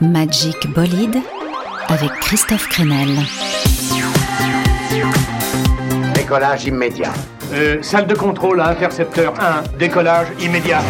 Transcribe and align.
Magic 0.00 0.72
Bolide 0.74 1.18
avec 1.88 2.10
Christophe 2.20 2.68
Crenel. 2.68 3.08
Décollage 6.14 6.66
immédiat. 6.66 7.12
Euh, 7.52 7.82
salle 7.82 8.06
de 8.06 8.14
contrôle 8.14 8.60
à 8.60 8.68
intercepteur 8.68 9.34
1, 9.40 9.76
décollage 9.78 10.28
immédiat. 10.40 10.82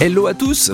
Hello 0.00 0.26
à 0.26 0.34
tous 0.34 0.72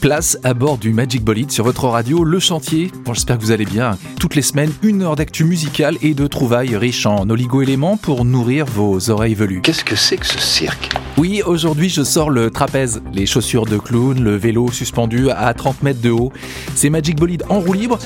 Place 0.00 0.38
à 0.44 0.54
bord 0.54 0.78
du 0.78 0.94
Magic 0.94 1.22
Bolide 1.22 1.50
sur 1.50 1.64
votre 1.64 1.84
radio 1.86 2.24
Le 2.24 2.38
Chantier. 2.38 2.90
Bon, 3.04 3.12
j'espère 3.12 3.36
que 3.36 3.42
vous 3.42 3.50
allez 3.50 3.66
bien. 3.66 3.98
Toutes 4.18 4.34
les 4.34 4.40
semaines, 4.40 4.72
une 4.82 5.02
heure 5.02 5.14
d'actu 5.14 5.44
musicale 5.44 5.98
et 6.00 6.14
de 6.14 6.26
trouvailles 6.26 6.74
riches 6.74 7.04
en 7.04 7.28
oligo-éléments 7.28 7.98
pour 7.98 8.24
nourrir 8.24 8.64
vos 8.64 9.10
oreilles 9.10 9.34
velues. 9.34 9.60
Qu'est-ce 9.60 9.84
que 9.84 9.96
c'est 9.96 10.16
que 10.16 10.24
ce 10.24 10.38
cirque? 10.38 10.96
Oui, 11.18 11.42
aujourd'hui 11.44 11.90
je 11.90 12.02
sors 12.02 12.30
le 12.30 12.50
trapèze, 12.50 13.02
les 13.12 13.26
chaussures 13.26 13.66
de 13.66 13.76
clown, 13.76 14.18
le 14.18 14.36
vélo 14.36 14.72
suspendu 14.72 15.28
à 15.30 15.52
30 15.52 15.82
mètres 15.82 16.00
de 16.00 16.10
haut. 16.10 16.32
C'est 16.74 16.88
Magic 16.88 17.16
Bolide 17.16 17.44
en 17.50 17.60
roue 17.60 17.74
libre 17.74 17.98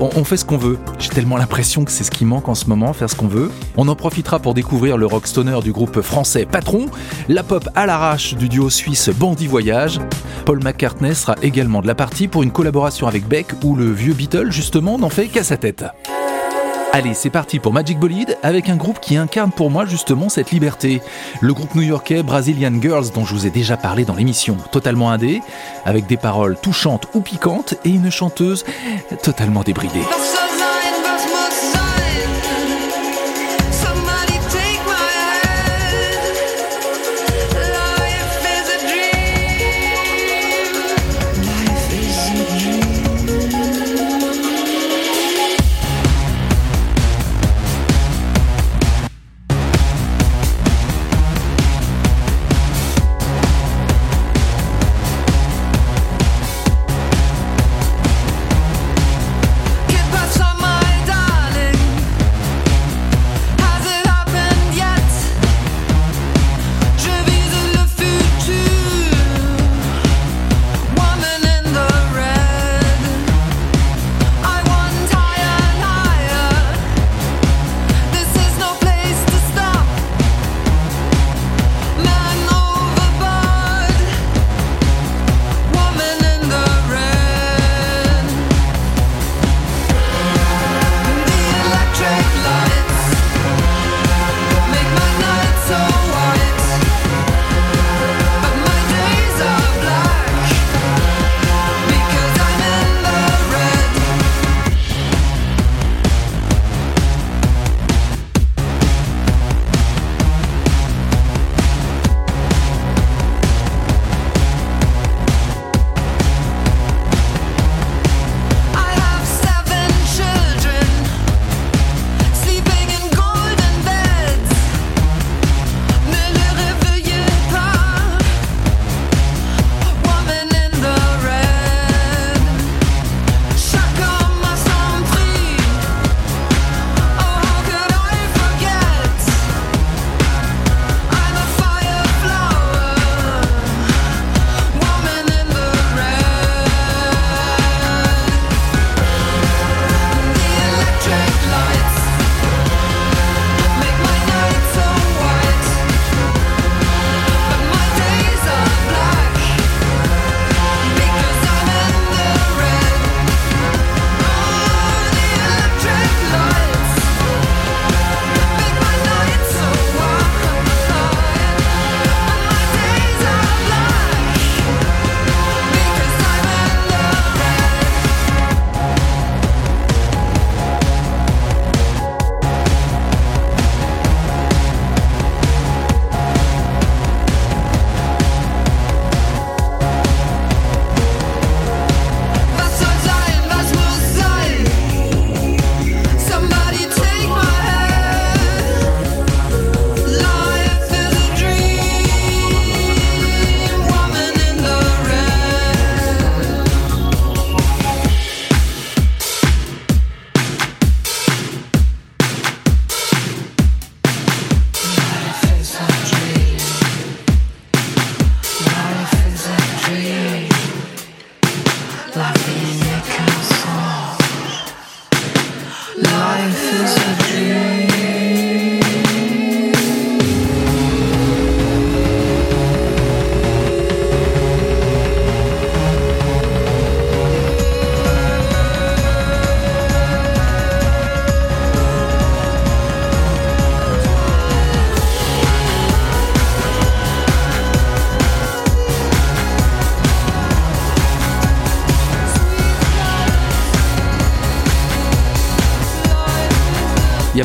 on, 0.00 0.24
fait 0.24 0.36
ce 0.36 0.44
qu'on 0.44 0.56
veut. 0.56 0.78
J'ai 0.98 1.10
tellement 1.10 1.36
l'impression 1.36 1.84
que 1.84 1.90
c'est 1.90 2.04
ce 2.04 2.10
qui 2.10 2.24
manque 2.24 2.48
en 2.48 2.54
ce 2.54 2.66
moment, 2.66 2.92
faire 2.92 3.10
ce 3.10 3.14
qu'on 3.14 3.28
veut. 3.28 3.50
On 3.76 3.88
en 3.88 3.96
profitera 3.96 4.38
pour 4.38 4.54
découvrir 4.54 4.96
le 4.96 5.06
rock 5.06 5.26
stoner 5.26 5.60
du 5.62 5.72
groupe 5.72 6.00
français 6.00 6.46
Patron, 6.46 6.86
la 7.28 7.42
pop 7.42 7.68
à 7.74 7.86
l'arrache 7.86 8.34
du 8.34 8.48
duo 8.48 8.70
suisse 8.70 9.08
Bandit 9.10 9.46
Voyage. 9.46 10.00
Paul 10.44 10.62
McCartney 10.62 11.14
sera 11.14 11.36
également 11.42 11.80
de 11.80 11.86
la 11.86 11.94
partie 11.94 12.28
pour 12.28 12.42
une 12.42 12.50
collaboration 12.50 13.06
avec 13.06 13.26
Beck 13.26 13.46
où 13.62 13.76
le 13.76 13.90
vieux 13.90 14.14
Beatle 14.14 14.50
justement 14.50 14.98
n'en 14.98 15.10
fait 15.10 15.26
qu'à 15.26 15.44
sa 15.44 15.56
tête. 15.56 15.84
Allez, 16.96 17.14
c'est 17.14 17.28
parti 17.28 17.58
pour 17.58 17.72
Magic 17.72 17.98
Bolide 17.98 18.38
avec 18.44 18.68
un 18.68 18.76
groupe 18.76 19.00
qui 19.00 19.16
incarne 19.16 19.50
pour 19.50 19.68
moi 19.68 19.84
justement 19.84 20.28
cette 20.28 20.52
liberté. 20.52 21.02
Le 21.40 21.52
groupe 21.52 21.74
new-yorkais 21.74 22.22
Brazilian 22.22 22.80
Girls 22.80 23.06
dont 23.12 23.24
je 23.24 23.34
vous 23.34 23.48
ai 23.48 23.50
déjà 23.50 23.76
parlé 23.76 24.04
dans 24.04 24.14
l'émission, 24.14 24.56
totalement 24.70 25.10
indé, 25.10 25.42
avec 25.84 26.06
des 26.06 26.16
paroles 26.16 26.56
touchantes 26.56 27.08
ou 27.12 27.20
piquantes 27.20 27.74
et 27.84 27.88
une 27.88 28.12
chanteuse 28.12 28.64
totalement 29.24 29.64
débridée. 29.64 30.04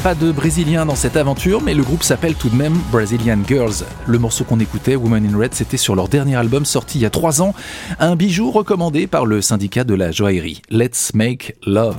Pas 0.09 0.15
de 0.15 0.31
Brésilien 0.31 0.87
dans 0.87 0.95
cette 0.95 1.17
aventure, 1.17 1.61
mais 1.61 1.75
le 1.75 1.83
groupe 1.83 2.01
s'appelle 2.01 2.33
tout 2.33 2.49
de 2.49 2.55
même 2.55 2.73
Brazilian 2.91 3.37
Girls. 3.47 3.85
Le 4.07 4.17
morceau 4.17 4.43
qu'on 4.43 4.59
écoutait, 4.59 4.95
Woman 4.95 5.23
in 5.23 5.37
Red, 5.37 5.53
c'était 5.53 5.77
sur 5.77 5.93
leur 5.93 6.07
dernier 6.07 6.35
album 6.35 6.65
sorti 6.65 6.97
il 6.97 7.01
y 7.01 7.05
a 7.05 7.11
trois 7.11 7.43
ans, 7.43 7.53
un 7.99 8.15
bijou 8.15 8.49
recommandé 8.49 9.05
par 9.05 9.27
le 9.27 9.39
syndicat 9.43 9.83
de 9.83 9.93
la 9.93 10.11
joaillerie. 10.11 10.63
Let's 10.71 11.13
Make 11.13 11.57
Love. 11.63 11.95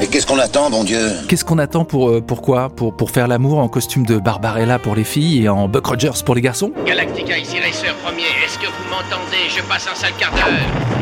Et 0.00 0.06
qu'est-ce 0.06 0.26
qu'on 0.26 0.38
attend, 0.38 0.70
bon 0.70 0.84
Dieu? 0.84 1.06
Qu'est-ce 1.28 1.44
qu'on 1.44 1.58
attend 1.58 1.84
pour 1.84 2.08
euh, 2.08 2.22
pourquoi 2.22 2.70
pour, 2.70 2.96
pour 2.96 3.10
faire 3.10 3.28
l'amour 3.28 3.58
en 3.58 3.68
costume 3.68 4.06
de 4.06 4.16
Barbarella 4.16 4.78
pour 4.78 4.94
les 4.94 5.04
filles 5.04 5.44
et 5.44 5.48
en 5.50 5.68
Buck 5.68 5.84
Rogers 5.84 6.22
pour 6.24 6.34
les 6.34 6.40
garçons? 6.40 6.72
Galactica, 6.86 7.36
ici 7.36 7.56
Racer 7.60 7.94
premier. 7.96 8.22
Est-ce 8.42 8.58
que 8.58 8.66
vous 8.66 8.90
m'entendez? 8.90 9.50
Je 9.54 9.62
passe 9.64 9.86
un 9.86 9.94
sale 9.94 10.12
quart 10.18 10.32
d'heure. 10.32 10.97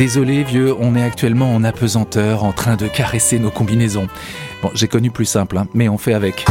Désolé 0.00 0.44
vieux, 0.44 0.74
on 0.80 0.96
est 0.96 1.02
actuellement 1.02 1.54
en 1.54 1.62
apesanteur 1.62 2.42
en 2.42 2.52
train 2.52 2.76
de 2.76 2.86
caresser 2.88 3.38
nos 3.38 3.50
combinaisons. 3.50 4.08
Bon, 4.62 4.70
j'ai 4.72 4.88
connu 4.88 5.10
plus 5.10 5.26
simple, 5.26 5.58
hein, 5.58 5.66
mais 5.74 5.90
on 5.90 5.98
fait 5.98 6.14
avec. 6.14 6.46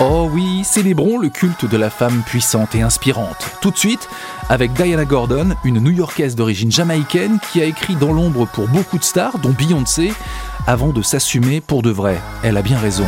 Oh 0.00 0.30
oui, 0.32 0.62
célébrons 0.62 1.18
le 1.18 1.30
culte 1.30 1.68
de 1.68 1.76
la 1.76 1.90
femme 1.90 2.22
puissante 2.24 2.76
et 2.76 2.82
inspirante. 2.82 3.50
Tout 3.60 3.72
de 3.72 3.76
suite, 3.76 4.08
avec 4.48 4.72
Diana 4.74 5.04
Gordon, 5.04 5.56
une 5.64 5.80
New-Yorkaise 5.80 6.36
d'origine 6.36 6.70
jamaïcaine 6.70 7.40
qui 7.50 7.60
a 7.60 7.64
écrit 7.64 7.96
dans 7.96 8.12
l'ombre 8.12 8.46
pour 8.46 8.68
beaucoup 8.68 8.98
de 8.98 9.04
stars, 9.04 9.40
dont 9.40 9.50
Beyoncé, 9.50 10.12
avant 10.68 10.90
de 10.90 11.02
s'assumer 11.02 11.60
pour 11.60 11.82
de 11.82 11.90
vrai. 11.90 12.20
Elle 12.44 12.56
a 12.56 12.62
bien 12.62 12.78
raison. 12.78 13.06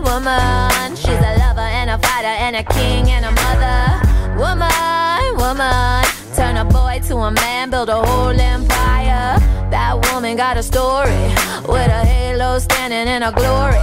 Woman, 0.00 0.96
she's 0.96 1.08
a 1.08 1.34
lover 1.38 1.60
and 1.60 1.90
a 1.90 1.98
fighter 1.98 2.34
and 2.44 2.56
a 2.56 2.64
king 2.64 3.10
and 3.10 3.24
a 3.24 3.32
mother. 3.32 4.08
Woman, 4.38 5.36
woman, 5.36 6.04
turn 6.34 6.56
a 6.56 6.64
boy 6.64 7.00
to 7.08 7.16
a 7.16 7.30
man, 7.30 7.70
build 7.70 7.88
a 7.88 8.00
whole 8.06 8.38
empire. 8.38 9.38
That 9.70 9.98
woman 10.12 10.36
got 10.36 10.56
a 10.56 10.62
story 10.62 11.24
with 11.66 11.90
a 11.90 12.04
halo 12.04 12.58
standing 12.58 13.08
in 13.12 13.22
her 13.22 13.32
glory. 13.32 13.82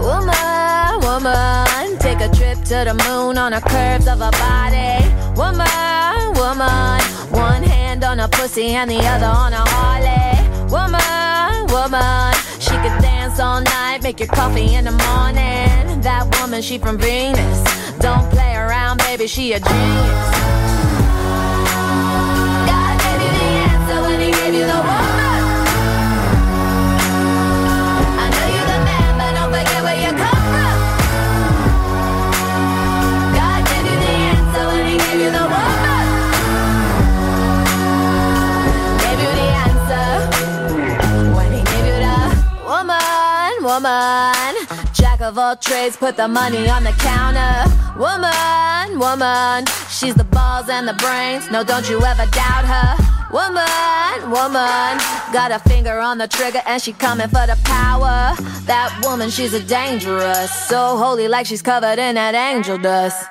Woman, 0.00 1.00
woman, 1.02 1.98
take 1.98 2.20
a 2.20 2.28
trip 2.34 2.58
to 2.70 2.84
the 2.88 2.94
moon 3.06 3.38
on 3.38 3.52
the 3.52 3.60
curves 3.60 4.06
of 4.06 4.18
her 4.20 4.30
body. 4.32 5.02
Woman, 5.34 6.34
woman, 6.34 7.00
one 7.30 7.62
hand 7.62 8.04
on 8.04 8.18
her 8.18 8.28
pussy 8.28 8.68
and 8.70 8.90
the 8.90 8.98
other 8.98 9.26
on 9.26 9.52
her 9.52 9.64
Harley. 9.66 10.34
Woman, 10.70 11.66
woman, 11.72 12.34
dance 13.34 13.40
all 13.40 13.60
night, 13.60 14.02
make 14.02 14.20
your 14.20 14.28
coffee 14.28 14.74
in 14.74 14.84
the 14.84 14.90
morning. 14.90 16.00
That 16.02 16.38
woman, 16.40 16.62
she 16.62 16.78
from 16.78 16.98
Venus. 16.98 17.64
Don't 17.98 18.28
play 18.30 18.54
around, 18.54 18.98
baby, 18.98 19.26
she 19.26 19.52
a 19.52 19.60
genius. 19.60 20.30
God 22.68 22.94
gave 23.00 23.22
you 23.22 23.32
the 23.38 23.46
answer 23.66 24.02
when 24.02 24.20
he 24.20 24.30
gave 24.30 24.54
you 24.54 24.66
the 24.66 24.76
woman. 24.76 25.23
Woman. 43.74 44.54
Jack 44.92 45.20
of 45.20 45.36
all 45.36 45.56
trades, 45.56 45.96
put 45.96 46.16
the 46.16 46.28
money 46.28 46.68
on 46.68 46.84
the 46.84 46.92
counter. 46.92 47.54
Woman, 47.98 48.98
woman, 48.98 49.64
she's 49.90 50.14
the 50.14 50.24
balls 50.24 50.68
and 50.68 50.86
the 50.86 50.94
brains. 50.94 51.50
No, 51.50 51.64
don't 51.64 51.88
you 51.88 52.00
ever 52.04 52.26
doubt 52.30 52.64
her. 52.74 52.90
Woman, 53.32 54.30
woman, 54.30 54.92
got 55.32 55.50
a 55.50 55.58
finger 55.68 55.98
on 55.98 56.18
the 56.18 56.28
trigger 56.28 56.62
and 56.66 56.80
she 56.80 56.92
coming 56.92 57.28
for 57.28 57.46
the 57.46 57.58
power. 57.64 58.34
That 58.66 58.90
woman, 59.02 59.28
she's 59.30 59.54
a 59.54 59.62
dangerous, 59.62 60.52
so 60.68 60.96
holy 60.96 61.26
like 61.26 61.46
she's 61.46 61.62
covered 61.62 61.98
in 61.98 62.14
that 62.14 62.34
angel 62.34 62.78
dust. 62.78 63.26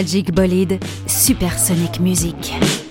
Magic 0.00 0.32
Bolide, 0.32 0.80
Supersonic 1.06 2.00
Music. 2.00 2.89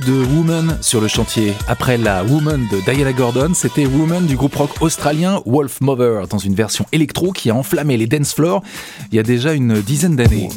De 0.00 0.24
Woman 0.34 0.78
sur 0.80 1.00
le 1.00 1.08
chantier. 1.08 1.52
Après 1.66 1.98
la 1.98 2.24
Woman 2.24 2.66
de 2.70 2.80
Diana 2.80 3.12
Gordon, 3.12 3.52
c'était 3.54 3.84
Woman 3.84 4.26
du 4.26 4.36
groupe 4.36 4.54
rock 4.54 4.70
australien 4.80 5.42
Wolf 5.44 5.80
Mother 5.80 6.26
dans 6.28 6.38
une 6.38 6.54
version 6.54 6.86
électro 6.92 7.32
qui 7.32 7.50
a 7.50 7.54
enflammé 7.54 7.96
les 7.96 8.06
dance 8.06 8.32
floors 8.32 8.62
il 9.10 9.16
y 9.16 9.18
a 9.18 9.22
déjà 9.22 9.52
une 9.52 9.80
dizaine 9.80 10.16
d'années. 10.16 10.48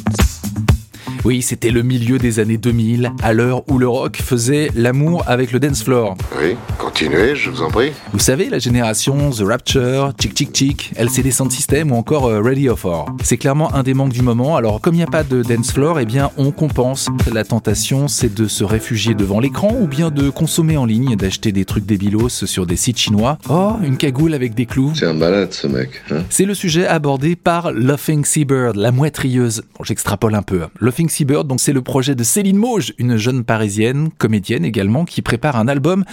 Oui, 1.26 1.42
c'était 1.42 1.72
le 1.72 1.82
milieu 1.82 2.18
des 2.18 2.38
années 2.38 2.56
2000, 2.56 3.10
à 3.20 3.32
l'heure 3.32 3.68
où 3.68 3.78
le 3.78 3.88
rock 3.88 4.18
faisait 4.22 4.70
l'amour 4.76 5.24
avec 5.26 5.50
le 5.50 5.58
dance 5.58 5.82
floor. 5.82 6.16
Oui, 6.40 6.56
continuez, 6.78 7.34
je 7.34 7.50
vous 7.50 7.62
en 7.62 7.68
prie. 7.68 7.90
Vous 8.12 8.20
savez, 8.20 8.48
la 8.48 8.60
génération 8.60 9.30
The 9.30 9.40
Rapture, 9.40 10.12
Chick 10.20 10.38
Chick 10.38 10.54
Chick, 10.54 10.92
LCD 10.94 11.32
Sound 11.32 11.50
System 11.50 11.90
ou 11.90 11.96
encore 11.96 12.26
euh, 12.26 12.40
Ready 12.40 12.68
of 12.68 12.78
Four. 12.78 13.06
C'est 13.24 13.38
clairement 13.38 13.74
un 13.74 13.82
des 13.82 13.92
manques 13.92 14.12
du 14.12 14.22
moment, 14.22 14.54
alors 14.54 14.80
comme 14.80 14.94
il 14.94 14.98
n'y 14.98 15.02
a 15.02 15.08
pas 15.08 15.24
de 15.24 15.42
dance 15.42 15.72
floor, 15.72 15.98
eh 15.98 16.04
bien 16.04 16.30
on 16.36 16.52
compense. 16.52 17.08
La 17.34 17.42
tentation, 17.42 18.06
c'est 18.06 18.32
de 18.32 18.46
se 18.46 18.62
réfugier 18.62 19.14
devant 19.14 19.40
l'écran 19.40 19.74
ou 19.80 19.88
bien 19.88 20.12
de 20.12 20.30
consommer 20.30 20.76
en 20.76 20.84
ligne, 20.84 21.16
d'acheter 21.16 21.50
des 21.50 21.64
trucs 21.64 21.86
débilos 21.86 22.28
sur 22.28 22.66
des 22.66 22.76
sites 22.76 22.98
chinois. 22.98 23.38
Oh, 23.50 23.72
une 23.82 23.96
cagoule 23.96 24.32
avec 24.32 24.54
des 24.54 24.66
clous. 24.66 24.92
C'est 24.94 25.06
un 25.06 25.12
malade 25.12 25.52
ce 25.52 25.66
mec. 25.66 25.90
Hein 26.12 26.22
c'est 26.30 26.44
le 26.44 26.54
sujet 26.54 26.86
abordé 26.86 27.34
par 27.34 27.72
Laughing 27.72 28.24
Seabird, 28.24 28.76
la 28.76 28.92
mouette 28.92 29.18
rieuse. 29.18 29.64
Bon, 29.76 29.82
j'extrapole 29.82 30.36
un 30.36 30.42
peu. 30.42 30.60
Laughing 30.80 31.08
Donc 31.24 31.60
c'est 31.60 31.72
le 31.72 31.82
projet 31.82 32.14
de 32.14 32.22
Céline 32.22 32.56
Mauge, 32.56 32.92
une 32.98 33.16
jeune 33.16 33.44
parisienne, 33.44 34.10
comédienne 34.18 34.64
également, 34.64 35.04
qui 35.04 35.22
prépare 35.22 35.56
un 35.56 35.68
album 35.68 36.04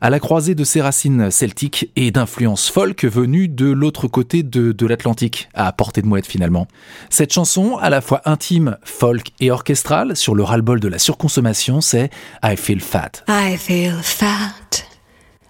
à 0.00 0.10
la 0.10 0.18
croisée 0.18 0.54
de 0.54 0.64
ses 0.64 0.80
racines 0.80 1.30
celtiques 1.30 1.90
et 1.96 2.10
d'influences 2.10 2.68
folk 2.68 3.04
venues 3.04 3.48
de 3.48 3.70
l'autre 3.70 4.08
côté 4.08 4.42
de, 4.42 4.72
de 4.72 4.86
l'Atlantique, 4.86 5.48
à 5.54 5.70
portée 5.72 6.02
de 6.02 6.06
mouette 6.06 6.26
finalement. 6.26 6.66
Cette 7.10 7.32
chanson, 7.32 7.76
à 7.76 7.90
la 7.90 8.00
fois 8.00 8.22
intime, 8.24 8.76
folk 8.82 9.28
et 9.40 9.50
orchestrale, 9.50 10.16
sur 10.16 10.34
le 10.34 10.42
ras-le-bol 10.42 10.80
de 10.80 10.88
la 10.88 10.98
surconsommation, 10.98 11.80
c'est 11.80 12.10
I 12.42 12.56
Feel 12.56 12.80
Fat. 12.80 13.24
I 13.28 13.56
feel 13.56 13.94
fat. 14.02 14.84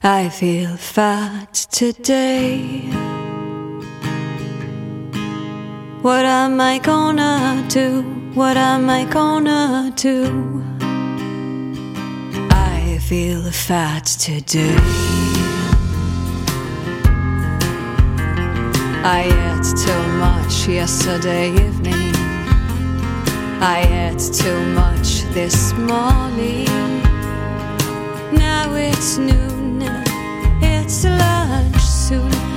I 0.05 0.29
feel 0.31 0.77
fat 0.77 1.67
today. 1.73 2.83
What 6.03 6.25
am 6.25 6.61
I 6.61 6.79
gonna 6.79 7.65
do? 7.69 8.18
What 8.39 8.57
am 8.57 8.89
I 8.89 9.05
gonna 9.05 9.93
do? 9.97 10.63
I 12.53 13.01
feel 13.01 13.43
fat 13.51 14.05
today. 14.05 14.77
I 19.03 19.23
ate 19.49 19.69
too 19.85 20.05
much 20.19 20.69
yesterday 20.69 21.51
evening. 21.51 22.15
I 23.61 23.81
ate 24.07 24.33
too 24.33 24.61
much 24.67 25.25
this 25.35 25.73
morning. 25.73 26.71
Now 28.33 28.73
it's 28.75 29.19
noon, 29.19 29.83
it's 30.63 31.03
lunch 31.03 31.83
soon. 31.83 32.48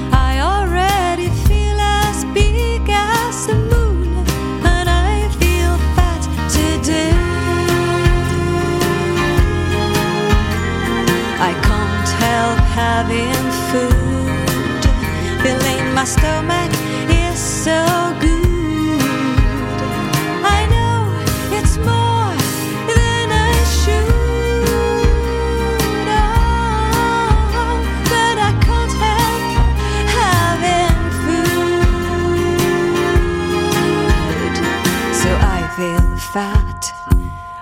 Help 13.01 13.11
having 13.11 13.51
food, 13.71 14.83
filling 15.41 15.93
my 15.93 16.03
stomach 16.05 16.71
is 17.09 17.39
so 17.39 17.85
good. 18.19 19.01
I 20.43 20.65
know 20.69 21.09
it's 21.57 21.77
more 21.77 22.35
than 22.87 23.31
I 23.31 23.63
should, 23.79 24.17
oh, 27.57 27.77
but 28.11 28.37
I 28.37 28.51
can't 28.65 28.93
help 29.05 29.43
having 30.19 31.01
food. 31.23 31.75
So 35.15 35.29
I 35.41 35.61
feel 35.75 36.09
fat, 36.33 36.81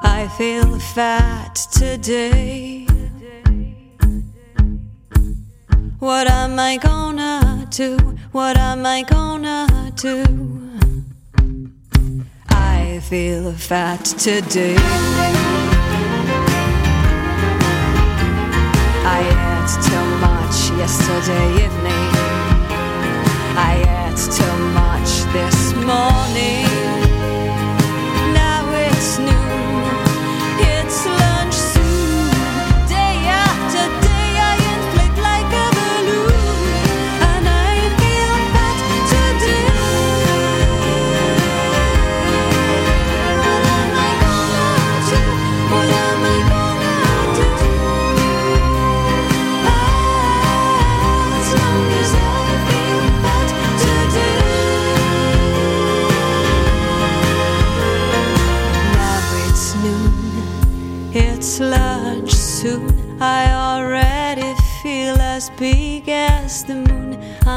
I 0.03 0.27
feel 0.27 0.79
fat 0.79 1.55
today. 1.72 2.88
What 6.00 6.27
am 6.29 6.58
I 6.58 6.77
gonna 6.77 7.68
do? 7.70 7.98
What 8.32 8.56
am 8.58 8.86
I 8.86 9.01
gonna 9.03 9.91
do? 9.98 10.24
I 12.50 13.01
feel 13.03 13.51
fat 13.51 14.06
today. 14.06 14.77
I 19.06 19.20
ate 19.44 19.74
too 19.89 20.08
much 20.24 20.79
yesterday 20.79 21.65
evening. 21.65 22.10
I 23.58 23.75
ate 24.00 24.24
too 24.39 24.58
much 24.72 25.12
this 25.34 25.74
morning. 25.86 26.99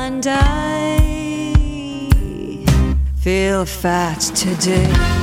And 0.03 0.27
I 0.27 0.99
feel 3.21 3.65
fat 3.65 4.21
today. 4.35 5.22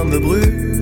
me 0.00 0.18
brûle. 0.18 0.81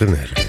Christophe 0.00 0.39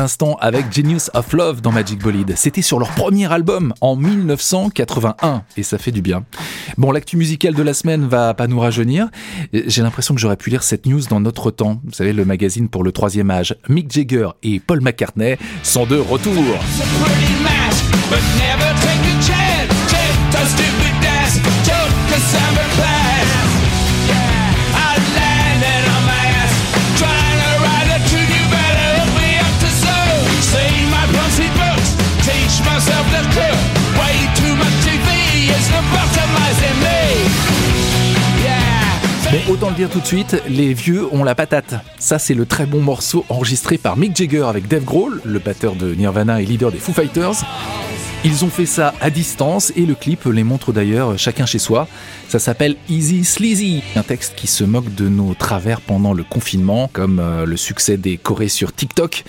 l'instant 0.00 0.38
avec 0.40 0.72
Genius 0.72 1.10
of 1.12 1.30
Love 1.34 1.60
dans 1.60 1.72
Magic 1.72 2.00
Bolide. 2.00 2.32
C'était 2.34 2.62
sur 2.62 2.78
leur 2.78 2.88
premier 2.92 3.30
album 3.30 3.74
en 3.82 3.96
1981 3.96 5.42
et 5.58 5.62
ça 5.62 5.76
fait 5.76 5.90
du 5.90 6.00
bien. 6.00 6.24
Bon, 6.78 6.90
l'actu 6.90 7.18
musicale 7.18 7.52
de 7.52 7.62
la 7.62 7.74
semaine 7.74 8.08
va 8.08 8.32
pas 8.32 8.46
nous 8.46 8.58
rajeunir. 8.58 9.08
J'ai 9.52 9.82
l'impression 9.82 10.14
que 10.14 10.20
j'aurais 10.20 10.38
pu 10.38 10.48
lire 10.48 10.62
cette 10.62 10.86
news 10.86 11.02
dans 11.10 11.20
notre 11.20 11.50
temps. 11.50 11.82
Vous 11.84 11.92
savez, 11.92 12.14
le 12.14 12.24
magazine 12.24 12.70
pour 12.70 12.82
le 12.82 12.92
troisième 12.92 13.30
âge. 13.30 13.54
Mick 13.68 13.92
Jagger 13.92 14.30
et 14.42 14.58
Paul 14.58 14.80
McCartney 14.80 15.36
sont 15.62 15.84
de 15.84 15.98
retour. 15.98 16.34
Autant 39.50 39.70
le 39.70 39.74
dire 39.74 39.90
tout 39.90 39.98
de 40.00 40.06
suite, 40.06 40.40
les 40.48 40.72
vieux 40.74 41.12
ont 41.12 41.24
la 41.24 41.34
patate. 41.34 41.74
Ça, 41.98 42.20
c'est 42.20 42.34
le 42.34 42.46
très 42.46 42.66
bon 42.66 42.80
morceau 42.80 43.24
enregistré 43.28 43.78
par 43.78 43.96
Mick 43.96 44.16
Jagger 44.16 44.44
avec 44.44 44.68
Dave 44.68 44.84
Grohl, 44.84 45.20
le 45.24 45.40
batteur 45.40 45.74
de 45.74 45.92
Nirvana 45.92 46.40
et 46.40 46.46
leader 46.46 46.70
des 46.70 46.78
Foo 46.78 46.92
Fighters. 46.92 47.42
Ils 48.22 48.44
ont 48.44 48.50
fait 48.50 48.66
ça 48.66 48.92
à 49.00 49.08
distance 49.08 49.72
et 49.76 49.86
le 49.86 49.94
clip 49.94 50.26
les 50.26 50.44
montre 50.44 50.74
d'ailleurs 50.74 51.18
chacun 51.18 51.46
chez 51.46 51.58
soi. 51.58 51.88
Ça 52.28 52.38
s'appelle 52.38 52.76
Easy 52.90 53.24
Sleazy, 53.24 53.82
un 53.96 54.02
texte 54.02 54.34
qui 54.36 54.46
se 54.46 54.62
moque 54.62 54.94
de 54.94 55.08
nos 55.08 55.32
travers 55.32 55.80
pendant 55.80 56.12
le 56.12 56.22
confinement, 56.22 56.90
comme 56.92 57.18
euh, 57.18 57.46
le 57.46 57.56
succès 57.56 57.96
des 57.96 58.18
Corées 58.18 58.48
sur 58.48 58.74
TikTok, 58.74 59.24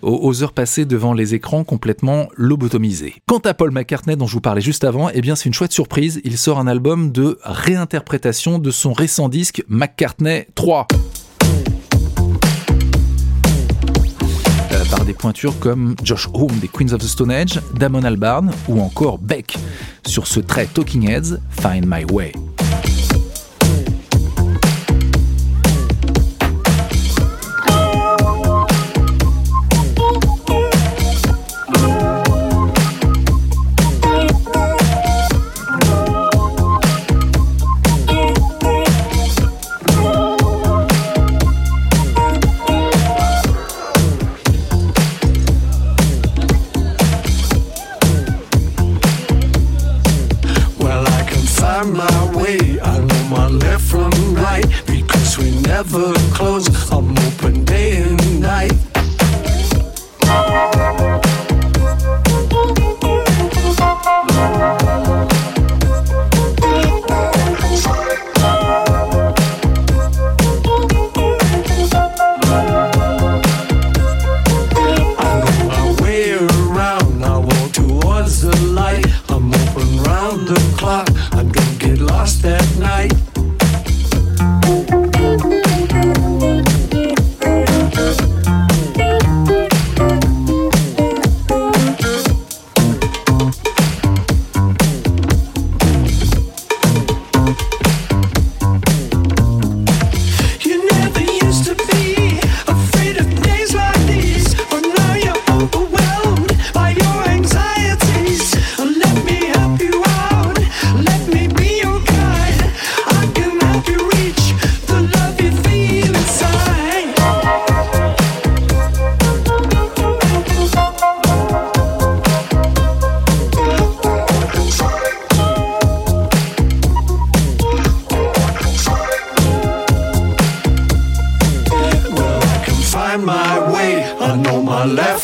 aux, 0.00 0.44
heures 0.44 0.52
passées 0.52 0.84
devant 0.84 1.12
les 1.12 1.34
écrans 1.34 1.64
complètement 1.64 2.28
lobotomisés. 2.36 3.16
Quant 3.26 3.40
à 3.40 3.52
Paul 3.52 3.72
McCartney 3.72 4.16
dont 4.16 4.28
je 4.28 4.34
vous 4.34 4.40
parlais 4.40 4.60
juste 4.60 4.84
avant, 4.84 5.10
eh 5.10 5.20
bien 5.20 5.34
c'est 5.34 5.46
une 5.46 5.54
chouette 5.54 5.72
surprise, 5.72 6.20
il 6.22 6.38
sort 6.38 6.60
un 6.60 6.68
album 6.68 7.10
de 7.10 7.40
réinterprétation 7.42 8.60
de 8.60 8.70
son 8.70 8.92
récent 8.92 9.28
disque 9.28 9.64
McCartney 9.68 10.46
3. 10.54 10.86
Des 15.04 15.14
pointures 15.14 15.58
comme 15.58 15.94
Josh 16.02 16.28
Homme 16.32 16.58
des 16.60 16.68
Queens 16.68 16.92
of 16.92 17.00
the 17.00 17.06
Stone 17.06 17.30
Age, 17.30 17.60
Damon 17.74 18.02
Albarn 18.04 18.52
ou 18.68 18.80
encore 18.80 19.18
Beck 19.18 19.56
sur 20.06 20.26
ce 20.26 20.40
trait 20.40 20.66
Talking 20.66 21.08
Heads 21.08 21.38
Find 21.50 21.84
My 21.86 22.04
Way. 22.10 22.32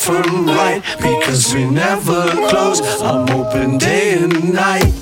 Left 0.09 0.27
from 0.27 0.47
right 0.47 0.83
because 0.99 1.55
we 1.55 1.65
never 1.69 2.31
close. 2.49 2.81
I'm 3.03 3.29
open 3.31 3.79
day 3.79 4.15
and 4.23 4.53
night. 4.53 5.02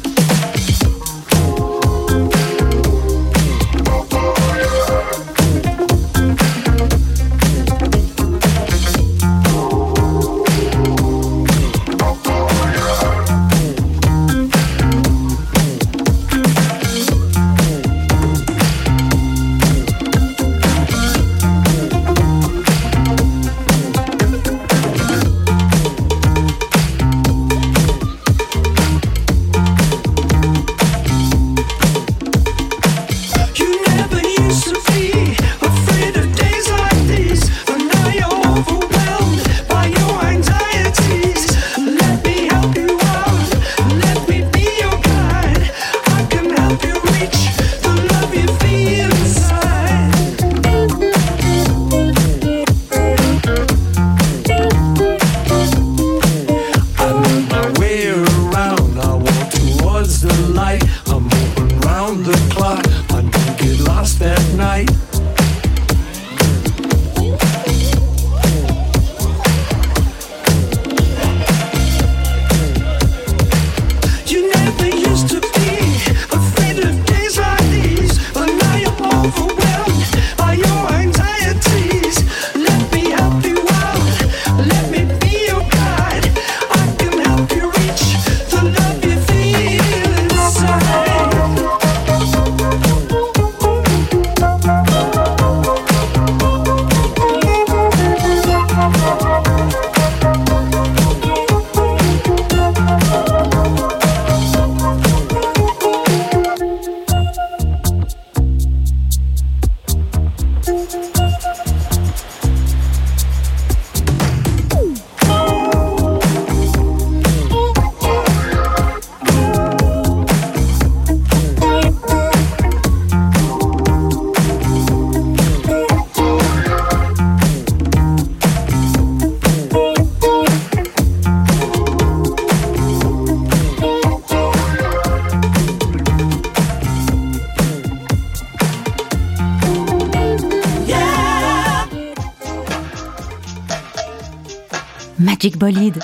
Magic 145.40 145.56
Bolide. 145.56 146.00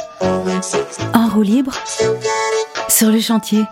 En 1.12 1.29
roue 1.29 1.42
libre. 1.42 1.75
Sur 2.88 3.11
le 3.11 3.20
chantier. 3.20 3.64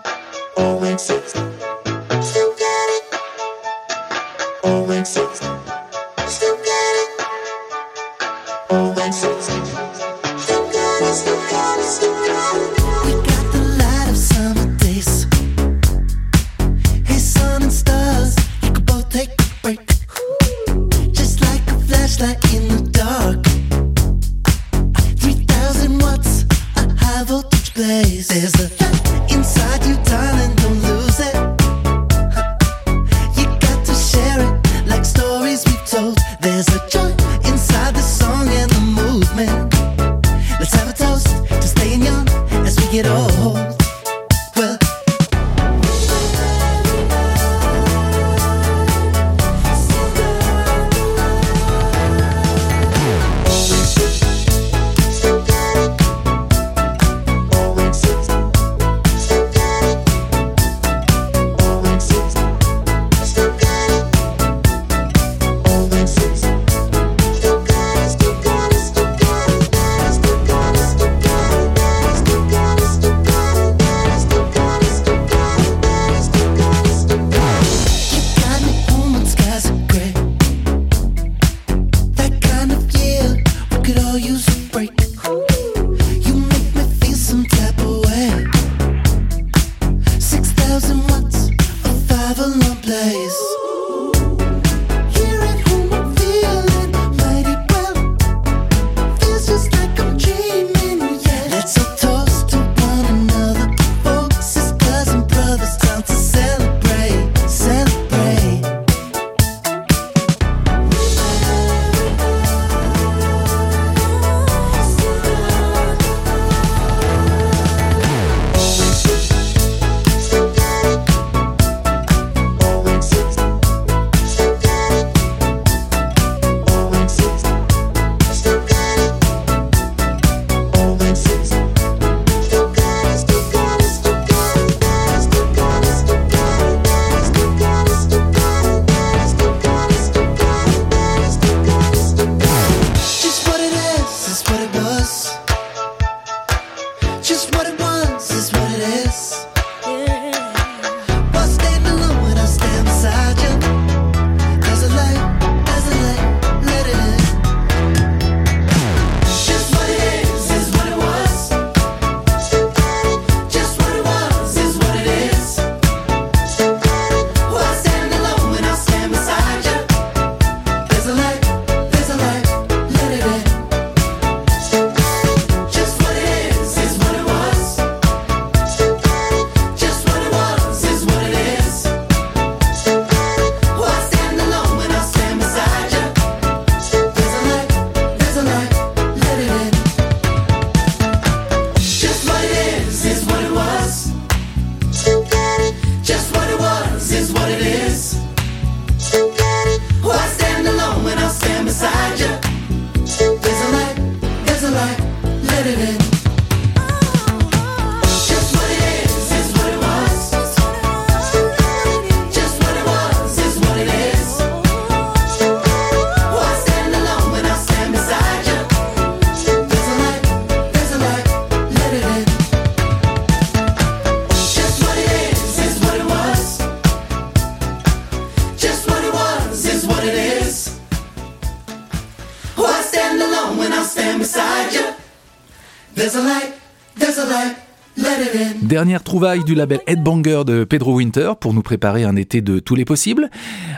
Dernière 238.75 239.03
trouvaille 239.03 239.45
du 239.45 239.55
label 239.55 239.79
Headbanger 239.87 240.43
de 240.45 240.65
Pedro 240.65 240.95
Winter 240.95 241.31
pour 241.39 241.53
nous 241.53 241.61
préparer 241.61 242.03
un 242.03 242.17
été 242.17 242.41
de 242.41 242.59
tous 242.59 242.75
les 242.75 242.83
possibles. 242.83 243.29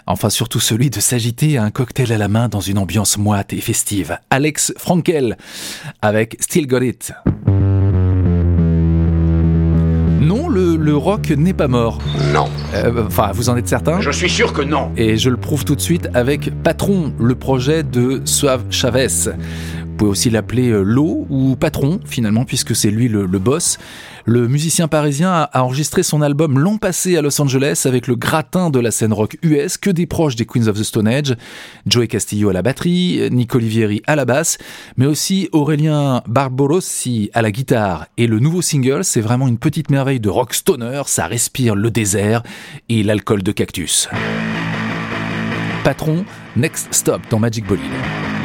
Enfin, 0.07 0.31
surtout 0.31 0.59
celui 0.59 0.89
de 0.89 0.99
s'agiter 0.99 1.59
à 1.59 1.63
un 1.65 1.69
cocktail 1.69 2.11
à 2.11 2.17
la 2.17 2.27
main 2.27 2.49
dans 2.49 2.61
une 2.61 2.79
ambiance 2.79 3.19
moite 3.19 3.53
et 3.53 3.61
festive. 3.61 4.17
Alex 4.31 4.73
Frankel 4.75 5.37
avec 6.01 6.35
Still 6.39 6.65
Got 6.65 6.81
It. 6.81 7.13
Non, 10.19 10.49
le, 10.49 10.75
le 10.75 10.97
rock 10.97 11.29
n'est 11.29 11.53
pas 11.53 11.67
mort. 11.67 11.99
Non. 12.33 12.49
Euh, 12.73 13.05
Enfin, 13.05 13.29
vous 13.35 13.49
en 13.49 13.55
êtes 13.55 13.67
certain? 13.67 14.01
Je 14.01 14.09
suis 14.09 14.31
sûr 14.31 14.51
que 14.51 14.63
non. 14.63 14.91
Et 14.97 15.17
je 15.17 15.29
le 15.29 15.37
prouve 15.37 15.63
tout 15.63 15.75
de 15.75 15.81
suite 15.81 16.09
avec 16.15 16.49
Patron, 16.63 17.13
le 17.19 17.35
projet 17.35 17.83
de 17.83 18.23
Suave 18.25 18.63
Chavez. 18.71 19.29
Vous 19.85 20.05
pouvez 20.05 20.11
aussi 20.11 20.29
l'appeler 20.31 20.69
euh, 20.69 20.81
Lo 20.81 21.27
ou 21.29 21.55
Patron, 21.55 21.99
finalement, 22.05 22.45
puisque 22.45 22.75
c'est 22.75 22.91
lui 22.91 23.07
le, 23.07 23.25
le 23.25 23.39
boss. 23.39 23.77
Le 24.29 24.49
musicien 24.49 24.89
parisien 24.89 25.47
a, 25.53 25.61
enregistré 25.63 26.03
son 26.03 26.21
album 26.21 26.59
l'an 26.59 26.75
passé 26.75 27.15
à 27.15 27.21
Los 27.21 27.41
Angeles 27.41 27.83
avec 27.85 28.07
le 28.07 28.17
gratin 28.17 28.69
de 28.69 28.77
la 28.77 28.91
scène 28.91 29.13
rock 29.13 29.37
US, 29.41 29.77
que 29.77 29.89
des 29.89 30.05
proches 30.05 30.35
des 30.35 30.45
Queens 30.45 30.67
of 30.67 30.77
the 30.77 30.83
Stone 30.83 31.07
Age, 31.07 31.37
Joey 31.85 32.09
Castillo 32.09 32.49
à 32.49 32.53
la 32.53 32.61
batterie, 32.61 33.21
Nick 33.31 33.55
Olivieri 33.55 34.01
à 34.05 34.17
la 34.17 34.25
basse, 34.25 34.57
mais 34.97 35.05
aussi 35.05 35.47
Aurélien 35.53 36.23
Barbarossi 36.27 37.31
à 37.33 37.41
la 37.41 37.51
guitare. 37.51 38.07
Et 38.17 38.27
le 38.27 38.39
nouveau 38.39 38.61
single, 38.61 39.05
c'est 39.05 39.21
vraiment 39.21 39.47
une 39.47 39.57
petite 39.57 39.89
merveille 39.89 40.19
de 40.19 40.27
rock 40.27 40.53
stoner, 40.53 41.03
ça 41.05 41.27
respire 41.27 41.73
le 41.75 41.89
désert 41.89 42.43
et 42.89 43.03
l'alcool 43.03 43.43
de 43.43 43.53
cactus. 43.53 44.09
Patron, 45.85 46.25
Next 46.57 46.93
Stop 46.93 47.21
dans 47.29 47.39
Magic 47.39 47.65
Bolide. 47.65 48.36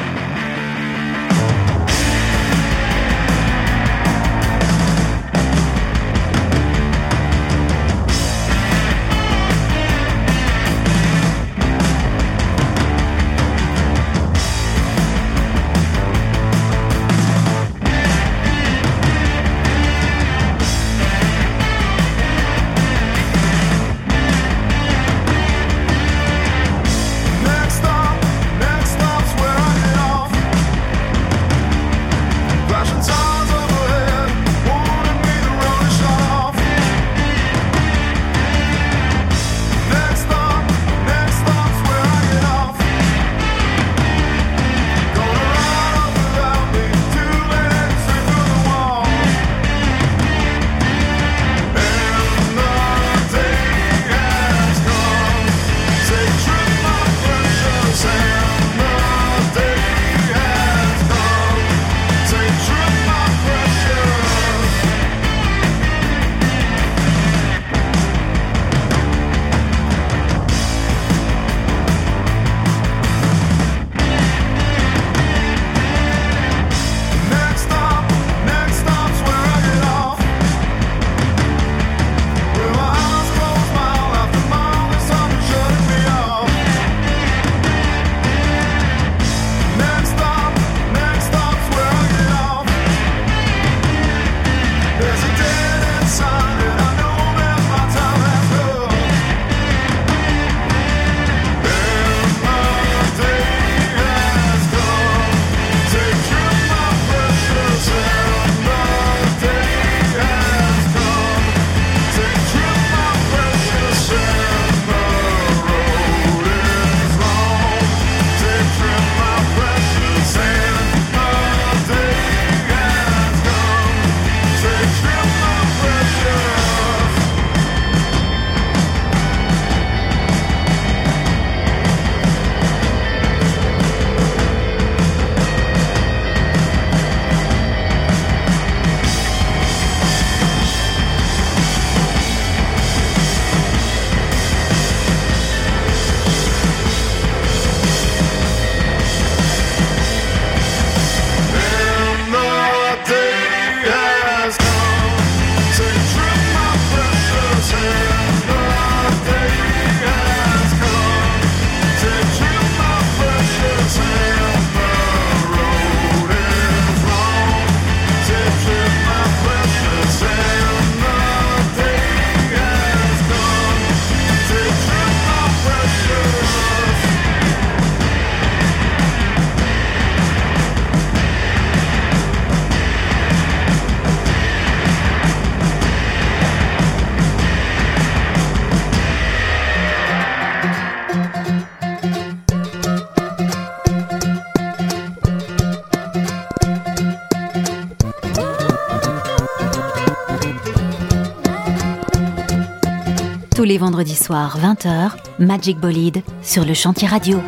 Vendredi 203.82 204.14
soir, 204.14 204.58
20h, 204.60 205.10
Magic 205.40 205.76
Bolide 205.76 206.22
sur 206.40 206.64
le 206.64 206.72
chantier 206.72 207.08
radio. 207.08 207.40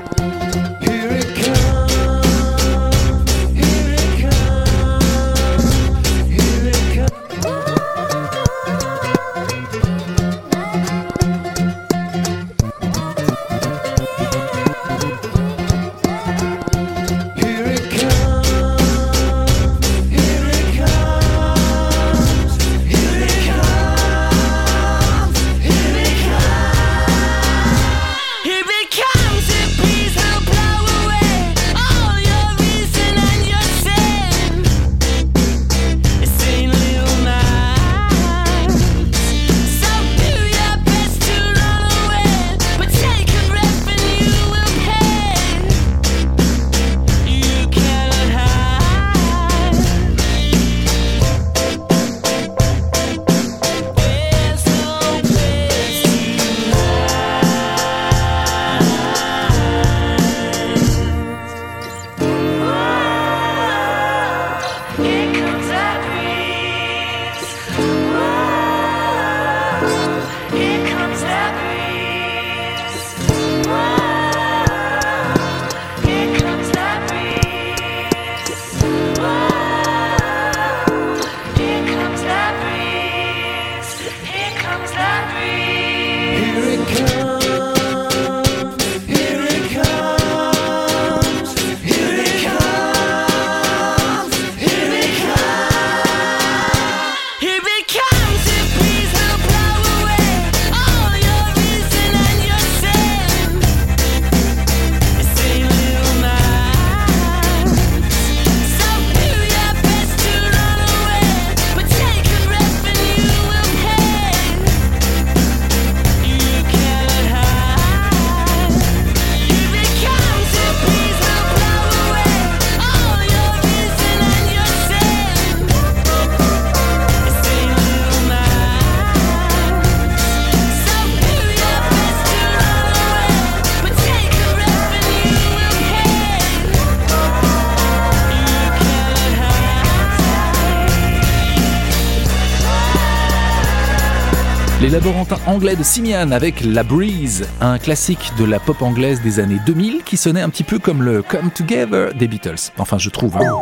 laborantin 145.04 145.36
anglais 145.46 145.76
de 145.76 145.82
Simian 145.82 146.30
avec 146.30 146.64
La 146.64 146.82
Breeze, 146.82 147.46
un 147.60 147.76
classique 147.76 148.32
de 148.38 148.44
la 148.46 148.58
pop 148.58 148.80
anglaise 148.80 149.20
des 149.20 149.38
années 149.38 149.58
2000 149.66 150.02
qui 150.02 150.16
sonnait 150.16 150.40
un 150.40 150.48
petit 150.48 150.62
peu 150.62 150.78
comme 150.78 151.02
le 151.02 151.20
Come 151.20 151.50
Together 151.50 152.14
des 152.14 152.26
Beatles. 152.26 152.72
Enfin, 152.78 152.96
je 152.96 153.10
trouve. 153.10 153.36
Hein. 153.36 153.52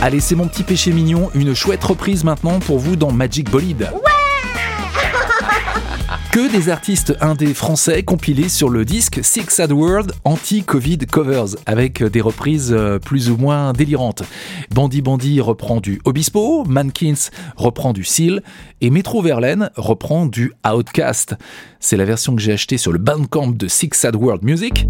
Allez, 0.00 0.18
c'est 0.18 0.34
mon 0.34 0.48
petit 0.48 0.64
péché 0.64 0.90
mignon, 0.90 1.30
une 1.34 1.54
chouette 1.54 1.84
reprise 1.84 2.24
maintenant 2.24 2.58
pour 2.58 2.80
vous 2.80 2.96
dans 2.96 3.12
Magic 3.12 3.48
Bolide. 3.48 3.92
Que 6.32 6.50
des 6.50 6.70
artistes 6.70 7.14
indés 7.20 7.52
français 7.52 8.02
compilés 8.04 8.48
sur 8.48 8.70
le 8.70 8.86
disque 8.86 9.20
Six 9.22 9.50
Sad 9.50 9.70
World 9.70 10.12
Anti-Covid 10.24 10.96
Covers 11.00 11.56
avec 11.66 12.02
des 12.02 12.22
reprises 12.22 12.72
euh, 12.72 12.98
plus 12.98 13.28
ou 13.28 13.36
moins 13.36 13.74
délirantes. 13.74 14.22
Bandy 14.74 15.02
Bandy 15.02 15.42
reprend 15.42 15.82
du 15.82 16.00
Obispo, 16.06 16.64
Mankins 16.64 17.28
reprend 17.56 17.92
du 17.92 18.04
Seal 18.04 18.42
et 18.80 18.88
Metro 18.88 19.20
Verlaine 19.20 19.68
reprend 19.76 20.24
du 20.24 20.54
Outcast. 20.66 21.34
C'est 21.80 21.98
la 21.98 22.06
version 22.06 22.34
que 22.34 22.40
j'ai 22.40 22.52
achetée 22.52 22.78
sur 22.78 22.92
le 22.92 22.98
Bandcamp 22.98 23.48
de 23.48 23.68
Six 23.68 23.90
Sad 23.92 24.16
World 24.16 24.42
Music. 24.42 24.88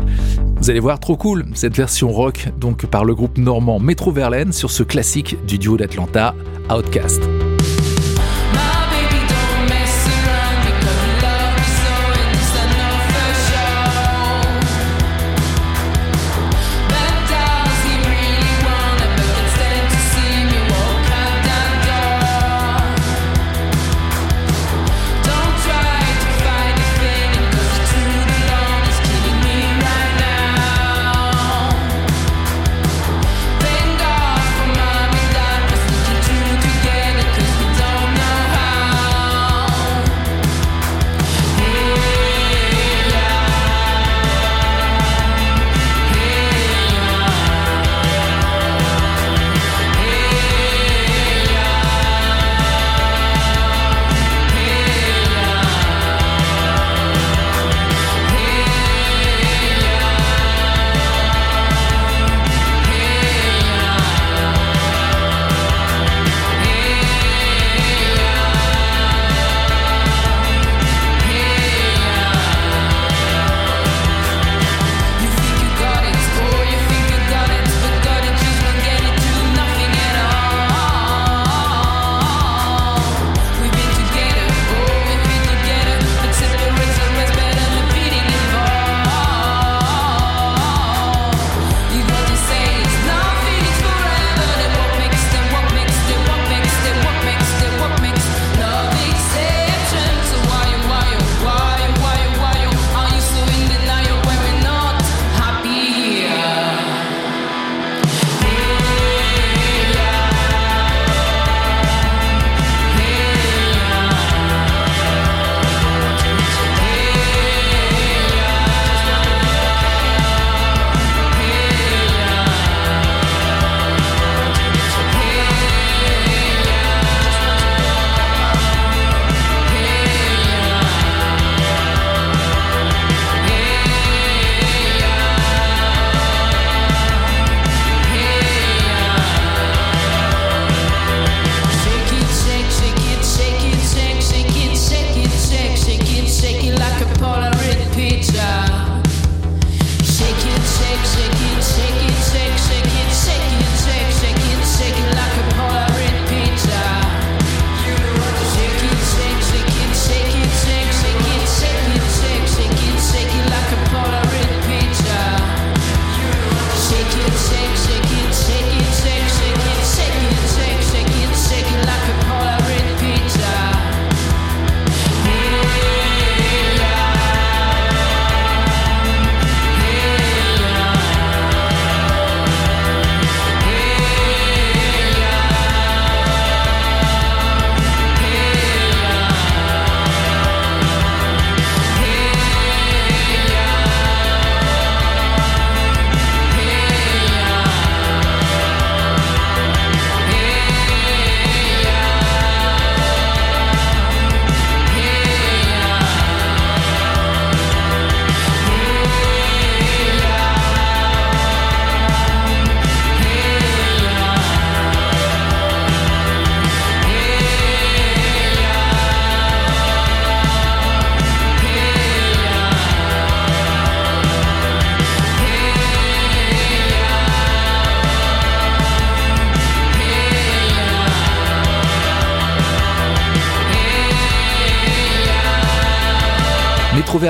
Vous 0.60 0.70
allez 0.70 0.78
voir, 0.78 1.00
trop 1.00 1.16
cool, 1.16 1.46
cette 1.54 1.76
version 1.76 2.12
rock 2.12 2.50
donc 2.60 2.86
par 2.86 3.04
le 3.04 3.16
groupe 3.16 3.36
normand 3.36 3.80
Metro 3.80 4.12
Verlaine 4.12 4.52
sur 4.52 4.70
ce 4.70 4.84
classique 4.84 5.36
du 5.44 5.58
duo 5.58 5.76
d'Atlanta, 5.76 6.36
Outcast. 6.70 7.20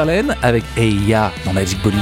Avec 0.03 0.64
Eya 0.76 1.30
dans 1.44 1.53
Magic 1.53 1.80
Bolide. 1.80 2.00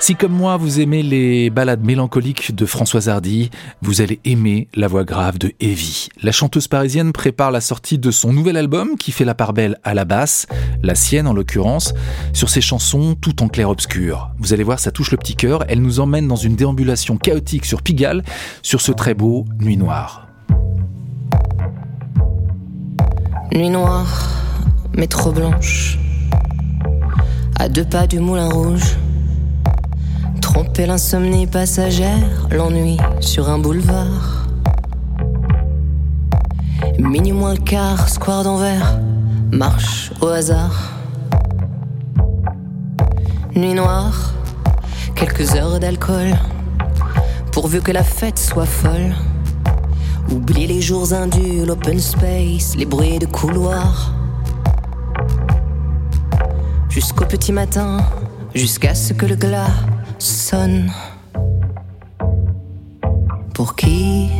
Si 0.00 0.16
comme 0.16 0.32
moi 0.32 0.56
vous 0.56 0.80
aimez 0.80 1.04
les 1.04 1.50
ballades 1.50 1.84
mélancoliques 1.84 2.52
de 2.52 2.66
Françoise 2.66 3.08
Hardy, 3.08 3.50
vous 3.80 4.00
allez 4.00 4.18
aimer 4.24 4.66
la 4.74 4.88
voix 4.88 5.04
grave 5.04 5.38
de 5.38 5.52
Evie. 5.60 6.08
La 6.20 6.32
chanteuse 6.32 6.66
parisienne 6.66 7.12
prépare 7.12 7.52
la 7.52 7.60
sortie 7.60 7.96
de 7.96 8.10
son 8.10 8.32
nouvel 8.32 8.56
album 8.56 8.96
qui 8.98 9.12
fait 9.12 9.24
la 9.24 9.36
part 9.36 9.52
belle 9.52 9.78
à 9.84 9.94
la 9.94 10.04
basse, 10.04 10.46
la 10.82 10.96
sienne 10.96 11.28
en 11.28 11.32
l'occurrence, 11.32 11.94
sur 12.32 12.48
ses 12.48 12.60
chansons 12.60 13.14
tout 13.14 13.40
en 13.40 13.46
clair-obscur. 13.46 14.30
Vous 14.40 14.52
allez 14.52 14.64
voir, 14.64 14.80
ça 14.80 14.90
touche 14.90 15.12
le 15.12 15.16
petit 15.16 15.36
cœur, 15.36 15.64
elle 15.68 15.80
nous 15.80 16.00
emmène 16.00 16.26
dans 16.26 16.34
une 16.34 16.56
déambulation 16.56 17.18
chaotique 17.18 17.66
sur 17.66 17.82
Pigalle, 17.82 18.24
sur 18.62 18.80
ce 18.80 18.90
très 18.90 19.14
beau 19.14 19.44
Nuit 19.60 19.76
Noire. 19.76 20.23
Nuit 23.52 23.70
noire, 23.70 24.28
métro 24.96 25.30
blanche, 25.30 25.98
à 27.56 27.68
deux 27.68 27.84
pas 27.84 28.06
du 28.06 28.18
moulin 28.18 28.48
rouge. 28.48 28.96
Tromper 30.40 30.86
l'insomnie 30.86 31.46
passagère, 31.46 32.48
l'ennui 32.50 32.96
sur 33.20 33.48
un 33.48 33.58
boulevard. 33.58 34.46
Minuit 36.98 37.32
moins 37.32 37.54
le 37.54 37.60
quart, 37.60 38.08
square 38.08 38.42
d'envers, 38.42 38.98
marche 39.52 40.10
au 40.20 40.28
hasard. 40.28 40.92
Nuit 43.54 43.74
noire, 43.74 44.32
quelques 45.14 45.54
heures 45.54 45.78
d'alcool, 45.78 46.34
pourvu 47.52 47.80
que 47.80 47.92
la 47.92 48.02
fête 48.02 48.38
soit 48.38 48.66
folle. 48.66 49.14
Oublie 50.32 50.66
les 50.66 50.80
jours 50.80 51.12
indus, 51.12 51.64
l'open 51.66 51.98
space, 51.98 52.76
les 52.76 52.86
bruits 52.86 53.18
de 53.18 53.26
couloir. 53.26 54.12
Jusqu'au 56.88 57.24
petit 57.26 57.52
matin, 57.52 57.98
jusqu'à 58.54 58.94
ce 58.94 59.12
que 59.12 59.26
le 59.26 59.36
glas 59.36 59.70
sonne. 60.18 60.90
Pour 63.52 63.76
qui? 63.76 64.30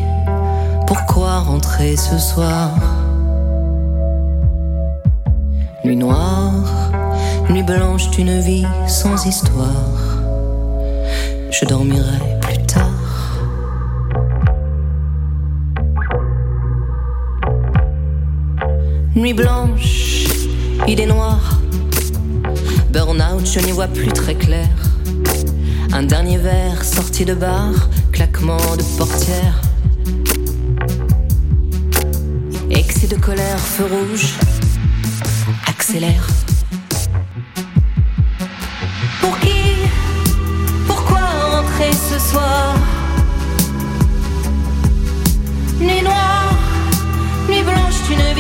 Pourquoi 0.87 1.41
rentrer 1.41 1.97
ce 1.97 2.18
soir? 2.18 2.70
Nuit 5.85 5.97
noire, 5.97 6.93
nuit 7.51 7.62
blanche 7.62 8.11
d'une 8.11 8.41
vie 8.41 8.66
sans 8.87 9.26
histoire. 9.26 9.91
Je 11.51 11.64
dormirai 11.66 12.34
Nuit 19.17 19.33
blanche, 19.33 20.25
idée 20.89 21.07
noire. 21.07 21.61
Burnout, 22.91 23.47
je 23.47 23.61
n'y 23.61 23.71
vois 23.71 23.87
plus 23.87 24.09
très 24.09 24.35
clair. 24.35 24.69
Un 25.93 26.03
dernier 26.03 26.37
verre 26.37 26.85
sorti 26.85 27.25
de 27.25 27.35
bar, 27.35 27.71
claquement 28.11 28.57
de 28.77 28.83
portière. 28.99 29.61
Excès 32.71 33.07
de 33.07 33.15
colère, 33.15 33.61
feu 33.61 33.85
rouge, 33.85 34.35
accélère. 35.69 36.27
Pour 39.21 39.39
qui? 39.39 39.89
Pourquoi 40.89 41.21
rentrer 41.53 41.93
ce 41.93 42.19
soir? 42.19 42.74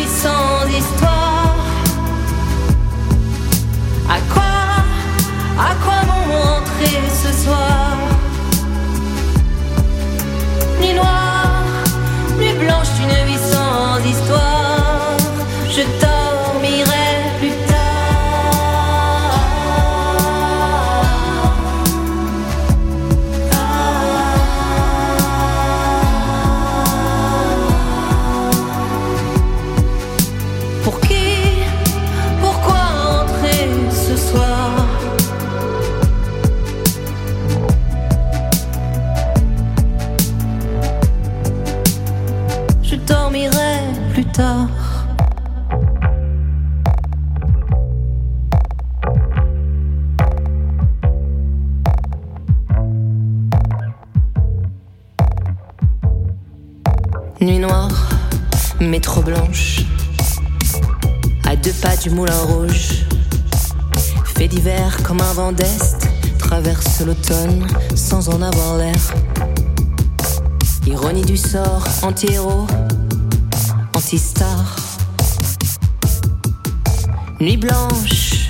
Sans 0.06 0.66
histoire. 0.68 1.56
À 4.08 4.18
quoi, 4.32 4.54
à 5.58 5.74
quoi 5.82 5.98
bon 6.08 6.22
rentrer 6.36 7.00
ce 7.22 7.30
soir? 7.44 7.96
Nuit 10.80 10.94
noire, 10.94 11.13
pas 61.84 61.96
du 61.96 62.08
moulin 62.08 62.38
rouge. 62.46 63.04
Fait 64.36 64.48
d'hiver 64.48 64.96
comme 65.02 65.20
un 65.20 65.32
vent 65.34 65.52
d'Est, 65.52 66.08
traverse 66.38 67.00
l'automne 67.00 67.66
sans 67.94 68.30
en 68.30 68.40
avoir 68.40 68.78
l'air. 68.78 69.00
Ironie 70.86 71.24
du 71.24 71.36
sort, 71.36 71.84
anti-héros, 72.02 72.66
anti-star. 73.94 74.76
Nuit 77.38 77.58
blanche, 77.58 78.48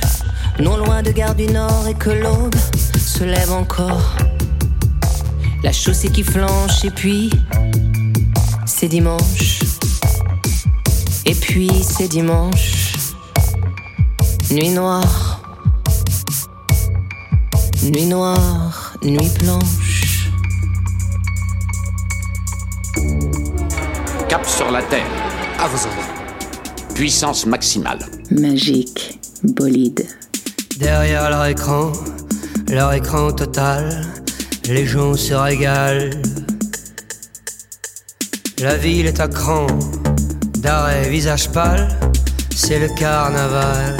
non 0.60 0.76
loin 0.76 1.02
de 1.02 1.10
Gare 1.10 1.34
du 1.34 1.48
Nord 1.48 1.86
et 1.88 1.94
que 1.94 2.10
l'aube 2.10 2.54
se 2.96 3.24
lève 3.24 3.52
encore. 3.52 4.14
La 5.64 5.72
chaussée 5.72 6.08
qui 6.08 6.22
flanche 6.22 6.84
et 6.84 6.90
puis 6.90 7.30
c'est 8.64 8.88
dimanche. 8.88 9.58
Et 11.26 11.34
puis 11.34 11.70
c'est 11.82 12.08
dimanche. 12.08 12.73
Nuit 14.54 14.70
noire. 14.70 15.40
Nuit 17.82 18.06
noire, 18.06 18.96
nuit 19.02 19.28
blanche. 19.40 20.30
Cap 24.28 24.46
sur 24.46 24.70
la 24.70 24.80
Terre. 24.82 25.10
À 25.58 25.66
vos 25.66 25.88
ordres. 25.88 26.94
Puissance 26.94 27.46
maximale. 27.46 27.98
Magique, 28.30 29.18
bolide. 29.42 30.06
Derrière 30.78 31.30
leur 31.30 31.46
écran, 31.46 31.90
leur 32.68 32.92
écran 32.92 33.32
total, 33.32 34.06
les 34.68 34.86
gens 34.86 35.16
se 35.16 35.34
régalent. 35.34 36.14
La 38.60 38.76
ville 38.76 39.06
est 39.06 39.18
à 39.18 39.26
cran, 39.26 39.66
d'arrêt 40.58 41.10
visage 41.10 41.50
pâle, 41.50 41.88
c'est 42.54 42.78
le 42.78 42.88
carnaval. 42.94 43.96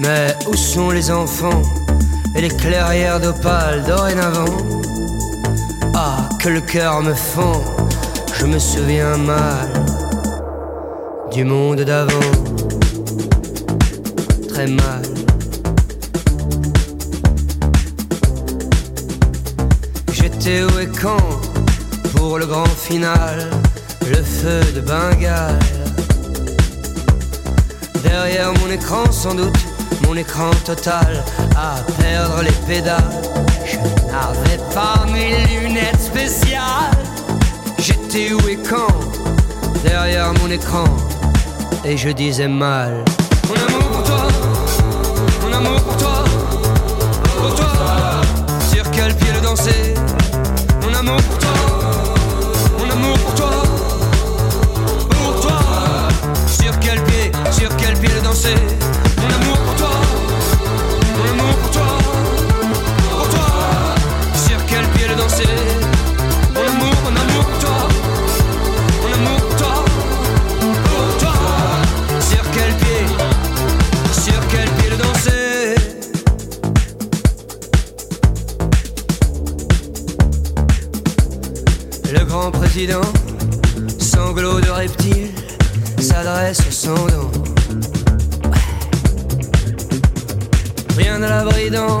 Mais 0.00 0.34
où 0.48 0.56
sont 0.56 0.90
les 0.90 1.10
enfants 1.10 1.60
et 2.34 2.40
les 2.40 2.48
clairières 2.48 3.20
d'opale 3.20 3.84
dorénavant? 3.86 4.56
Ah, 5.94 6.26
que 6.40 6.48
le 6.48 6.62
cœur 6.62 7.02
me 7.02 7.12
fend, 7.12 7.60
je 8.38 8.46
me 8.46 8.58
souviens 8.58 9.18
mal 9.18 9.68
du 11.30 11.44
monde 11.44 11.82
d'avant. 11.82 12.30
Très 14.48 14.66
mal. 14.66 15.02
J'étais 20.12 20.62
où 20.62 20.78
et 20.78 20.88
quand 20.88 21.28
pour 22.16 22.38
le 22.38 22.46
grand 22.46 22.74
final, 22.88 23.50
le 24.08 24.22
feu 24.22 24.60
de 24.74 24.80
Bengale. 24.80 25.58
Derrière 28.02 28.52
mon 28.54 28.70
écran, 28.70 29.04
sans 29.12 29.34
doute, 29.34 29.58
mon 30.06 30.16
écran 30.16 30.50
total, 30.64 31.24
à 31.56 31.76
perdre 32.00 32.42
les 32.42 32.52
pédales. 32.66 33.22
Je 33.64 33.76
n'avais 34.10 34.58
pas 34.74 35.06
mes 35.12 35.46
lunettes 35.60 36.00
spéciales. 36.00 36.98
J'étais 37.78 38.32
où 38.32 38.48
et 38.48 38.58
quand 38.68 38.88
Derrière 39.82 40.32
mon 40.34 40.50
écran, 40.50 40.84
et 41.84 41.96
je 41.96 42.10
disais 42.10 42.48
mal. 42.48 43.04
Mon 43.48 43.54
amour 43.54 43.88
pour 43.90 44.04
toi, 44.04 44.28
mon 45.42 45.52
amour 45.52 45.80
pour 45.80 45.96
toi, 45.96 46.24
pour 47.38 47.54
toi. 47.54 48.20
Sur 48.70 48.90
quel 48.90 49.14
pied 49.14 49.32
le 49.32 49.40
danser? 49.40 49.94
Mon 50.82 50.94
amour 50.94 51.22
pour 51.22 51.38
toi, 51.38 51.50
mon 52.78 52.90
amour 52.90 53.18
pour 53.18 53.34
toi, 53.34 53.50
pour 55.10 55.40
toi. 55.40 55.58
Sur 56.46 56.78
quel 56.80 57.02
pied, 57.04 57.32
sur 57.50 57.74
quel 57.76 57.94
pied 57.96 58.10
le 58.14 58.20
danser? 58.20 58.79
Grand 82.86 83.00
président, 83.00 83.00
sanglot 83.98 84.60
de 84.60 84.70
reptile, 84.70 85.30
s'adresse 85.98 86.60
au 86.68 86.72
sans 86.72 86.94
dents. 86.94 87.30
Rien 90.96 91.22
à 91.22 91.28
l'abri 91.28 91.70
dans 91.70 91.98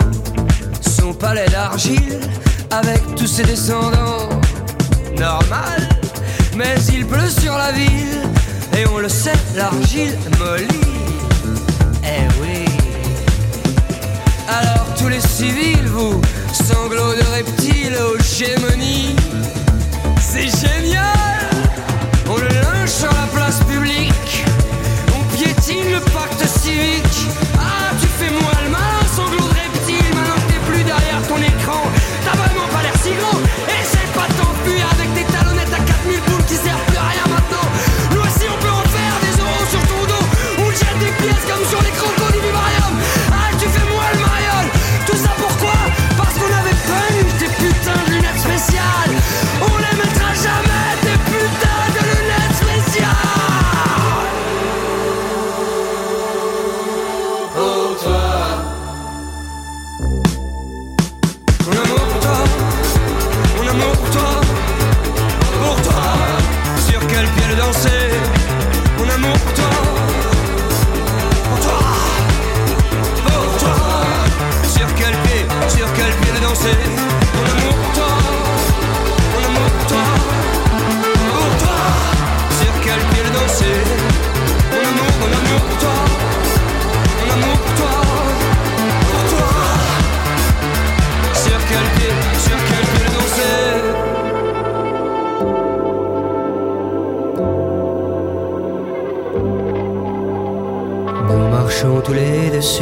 son 0.80 1.12
palais 1.12 1.48
d'argile, 1.48 2.20
avec 2.70 3.14
tous 3.16 3.26
ses 3.26 3.42
descendants. 3.42 4.28
Normal, 5.18 5.88
mais 6.56 6.74
il 6.92 7.06
pleut 7.06 7.28
sur 7.28 7.56
la 7.56 7.72
ville, 7.72 8.22
et 8.78 8.86
on 8.86 8.98
le 8.98 9.08
sait, 9.08 9.32
l'argile 9.56 10.16
mollit. 10.38 10.68
Eh 12.04 12.26
oui. 12.40 12.64
Alors 14.48 14.86
tous 14.98 15.08
les 15.08 15.20
civils, 15.20 15.86
vous, 15.86 16.20
sanglots 16.52 17.14
de 17.14 17.24
reptiles 17.34 17.96
aux 17.96 18.18
gémonies, 18.22 19.16
c'est 20.32 20.48
génial. 20.68 21.50
On 22.28 22.36
le 22.36 22.46
linge 22.46 22.88
sur 22.88 23.08
la 23.08 23.26
place 23.34 23.58
publique, 23.64 24.44
on 25.18 25.36
piétine 25.36 25.90
le 25.90 26.00
pacte 26.12 26.46
civique. 26.46 27.09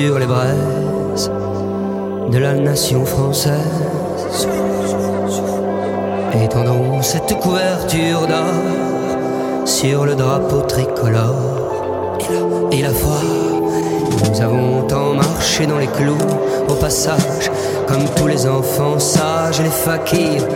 Sur 0.08 0.18
les 0.18 0.26
braises 0.26 1.30
de 2.32 2.38
la 2.38 2.54
nation 2.54 3.04
française. 3.04 4.48
Étendons 6.42 7.02
cette 7.02 7.38
couverture 7.40 8.26
d'or 8.26 9.66
sur 9.66 10.06
le 10.06 10.14
drapeau 10.14 10.62
tricolore. 10.62 12.16
Et 12.72 12.80
la 12.80 12.88
foi, 12.88 13.20
nous 14.30 14.40
avons 14.40 14.86
tant 14.86 15.12
marché 15.12 15.66
dans 15.66 15.76
les 15.76 15.88
clous 15.98 16.26
au 16.70 16.74
passage, 16.74 17.50
comme 17.86 18.04
tous 18.16 18.28
les 18.28 18.46
enfants 18.46 18.98
sages 18.98 19.60
et 19.60 19.64
les 19.64 19.78
fakirs. 19.86 20.48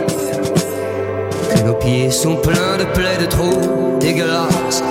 Que 1.51 1.59
nos 1.63 1.75
pieds 1.75 2.09
sont 2.09 2.37
pleins 2.37 2.77
de 2.79 2.85
plaies 2.95 3.19
de 3.21 3.27
trous 3.27 3.99
dégueulasses. 3.99 4.81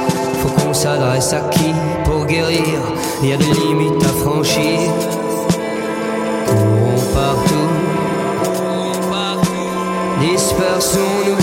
Faut 0.41 0.51
qu'on 0.51 0.73
s'adresse 0.73 1.33
à 1.33 1.41
qui 1.51 1.75
pour 2.05 2.22
Il 2.35 3.29
y 3.29 3.33
a 3.35 3.37
des 3.37 3.45
limites 3.45 4.03
à 4.03 4.09
franchir. 4.25 4.91
Courons 6.47 6.97
partout, 7.13 7.73
dispersons-nous, 10.19 11.37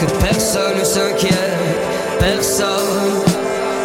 que 0.00 0.06
personne 0.24 0.78
ne 0.80 0.84
s'inquiète, 0.84 1.78
personne, 2.18 3.22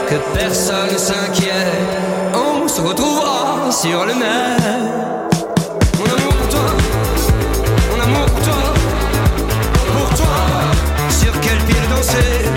que 0.09 0.15
personne 0.33 0.91
ne 0.91 0.97
s'inquiète. 0.97 2.33
On 2.33 2.67
se 2.67 2.81
retrouvera 2.81 3.71
sur 3.71 4.03
le 4.07 4.13
net. 4.13 4.63
Mon 5.99 6.05
amour 6.05 6.33
pour 6.33 6.49
toi, 6.49 6.69
mon 7.91 7.99
amour 8.03 8.25
pour 8.25 8.41
toi, 8.41 8.63
pour 9.93 10.09
toi. 10.17 10.37
Sur 11.09 11.33
quel 11.39 11.59
pied 11.67 11.81
danser? 11.95 12.49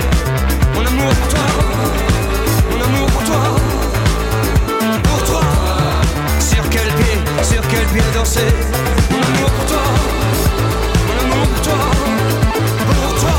Mon 0.75 0.87
amour 0.87 1.13
pour 1.13 1.29
toi, 1.29 1.47
quel 7.75 7.87
pied 7.87 8.03
danser 8.15 8.41
Mon 9.11 9.17
amour 9.19 9.51
pour 9.51 9.67
toi, 9.67 9.83
mon 11.07 11.17
amour 11.25 11.47
pour 11.49 11.63
toi, 11.63 11.79
pour 12.87 13.21
toi. 13.21 13.37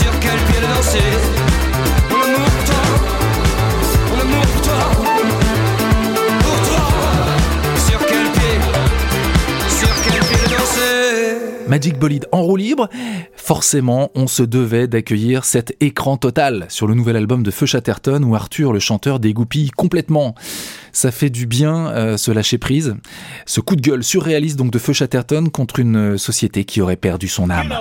Sur 0.00 0.12
quel 0.20 0.38
pied 0.48 0.60
danser 0.62 1.10
Mon 2.10 2.22
amour 2.22 2.48
pour 2.54 2.64
toi, 2.64 2.82
mon 4.10 4.20
amour 4.20 4.46
pour 4.46 4.62
toi, 4.62 4.78
pour 6.40 6.60
toi. 6.68 6.82
Sur 7.86 7.98
quel 8.06 8.26
pied, 8.32 8.54
sur 9.68 9.88
quel 10.04 10.20
pied 10.20 10.56
danser 10.56 11.38
Magic 11.68 11.98
Bolide 11.98 12.26
en 12.32 12.42
roue 12.42 12.56
libre, 12.56 12.88
forcément, 13.46 14.10
on 14.16 14.26
se 14.26 14.42
devait 14.42 14.88
d'accueillir 14.88 15.44
cet 15.44 15.76
écran 15.80 16.16
total 16.16 16.66
sur 16.68 16.88
le 16.88 16.94
nouvel 16.94 17.14
album 17.14 17.44
de 17.44 17.52
Feu 17.52 17.64
Chatterton 17.64 18.24
où 18.24 18.34
Arthur, 18.34 18.72
le 18.72 18.80
chanteur, 18.80 19.20
dégoupille 19.20 19.70
complètement. 19.70 20.34
Ça 20.90 21.12
fait 21.12 21.30
du 21.30 21.46
bien 21.46 21.86
euh, 21.90 22.16
se 22.16 22.32
lâcher 22.32 22.58
prise. 22.58 22.96
Ce 23.46 23.60
coup 23.60 23.76
de 23.76 23.82
gueule 23.82 24.02
surréaliste 24.02 24.58
donc 24.58 24.72
de 24.72 24.80
Feu 24.80 24.92
Chatterton 24.92 25.48
contre 25.48 25.78
une 25.78 26.18
société 26.18 26.64
qui 26.64 26.80
aurait 26.80 26.96
perdu 26.96 27.28
son 27.28 27.48
âme. 27.48 27.72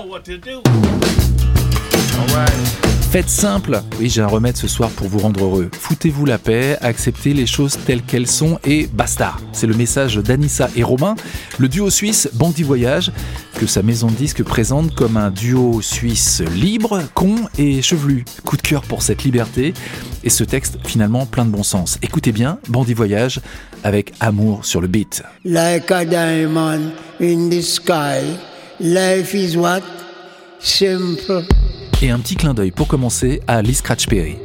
Faites 3.11 3.29
simple, 3.29 3.81
oui 3.97 4.09
j'ai 4.09 4.21
un 4.21 4.27
remède 4.27 4.57
ce 4.57 4.67
soir 4.67 4.89
pour 4.89 5.07
vous 5.07 5.19
rendre 5.19 5.41
heureux. 5.41 5.69
Foutez-vous 5.71 6.25
la 6.25 6.37
paix, 6.37 6.77
acceptez 6.81 7.33
les 7.33 7.45
choses 7.45 7.77
telles 7.85 8.01
qu'elles 8.01 8.27
sont 8.27 8.59
et 8.65 8.87
basta. 8.87 9.37
C'est 9.53 9.67
le 9.67 9.73
message 9.73 10.17
d'Anissa 10.17 10.69
et 10.75 10.83
Romain, 10.83 11.15
le 11.57 11.69
duo 11.69 11.89
suisse 11.89 12.27
Bandit 12.33 12.63
Voyage, 12.63 13.13
que 13.57 13.67
sa 13.67 13.83
maison 13.83 14.07
de 14.07 14.15
disques 14.15 14.43
présente 14.43 14.93
comme 14.95 15.15
un 15.15 15.31
duo 15.31 15.81
suisse 15.81 16.41
libre, 16.53 17.03
con 17.13 17.35
et 17.57 17.81
chevelu. 17.81 18.25
Coup 18.43 18.57
de 18.57 18.61
cœur 18.61 18.81
pour 18.81 19.01
cette 19.01 19.23
liberté 19.23 19.73
et 20.25 20.29
ce 20.29 20.43
texte 20.43 20.77
finalement 20.85 21.25
plein 21.25 21.45
de 21.45 21.51
bon 21.51 21.63
sens. 21.63 21.97
Écoutez 22.01 22.33
bien, 22.33 22.59
Bandit 22.67 22.95
Voyage 22.95 23.39
avec 23.85 24.11
amour 24.19 24.65
sur 24.65 24.81
le 24.81 24.87
beat. 24.87 25.23
like 25.45 25.89
a 25.89 26.03
diamond 26.03 26.91
in 27.21 27.49
the 27.49 27.61
sky. 27.61 28.19
Life 28.81 29.33
is 29.33 29.55
what? 29.55 29.83
Simple. 30.59 31.45
Et 32.01 32.11
un 32.11 32.19
petit 32.19 32.35
clin 32.35 32.53
d'œil 32.53 32.71
pour 32.71 32.87
commencer 32.87 33.41
à 33.47 33.61
Lee 33.61 33.73
Scratch 33.73 34.07
Perry. 34.07 34.37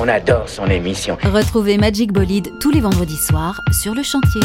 on 0.00 0.08
adore 0.08 0.48
son 0.48 0.66
émission. 0.66 1.16
Retrouvez 1.24 1.78
Magic 1.78 2.12
Bolide 2.12 2.58
tous 2.60 2.70
les 2.70 2.80
vendredis 2.80 3.16
soirs 3.16 3.60
sur 3.72 3.94
le 3.94 4.02
chantier. 4.02 4.42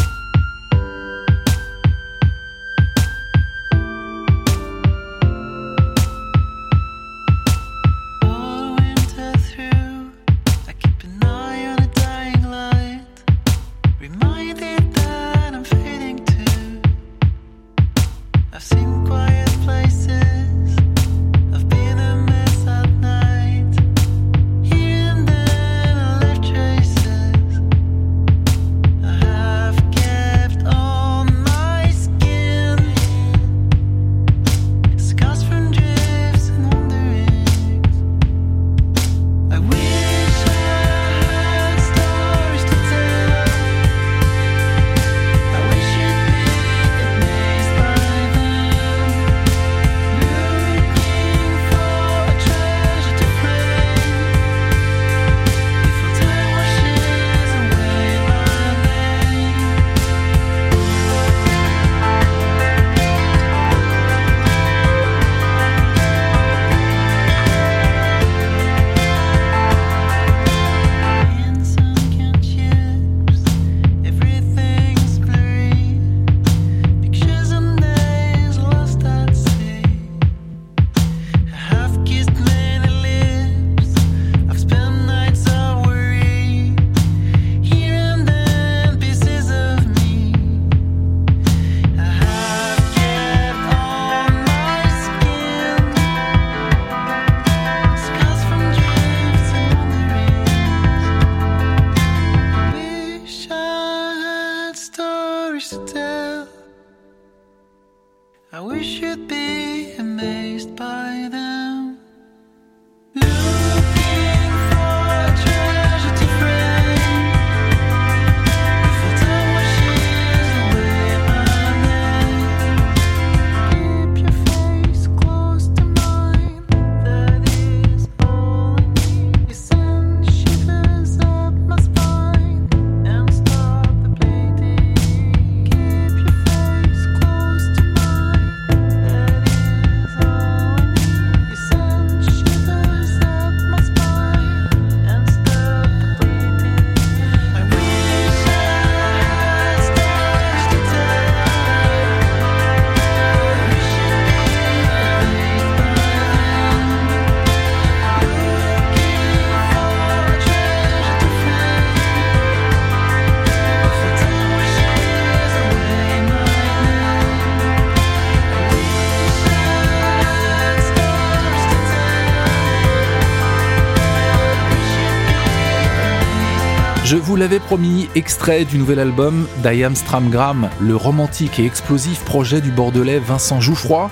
Vous 177.35 177.41
l'avais 177.41 177.59
promis, 177.59 178.07
extrait 178.15 178.63
du 178.63 178.77
nouvel 178.77 178.97
album 178.97 179.45
d'Ayam 179.57 179.93
Stramgram, 179.93 180.69
le 180.79 180.95
romantique 180.95 181.59
et 181.59 181.65
explosif 181.65 182.23
projet 182.23 182.61
du 182.61 182.71
Bordelais 182.71 183.19
Vincent 183.19 183.59
Jouffroy. 183.59 184.09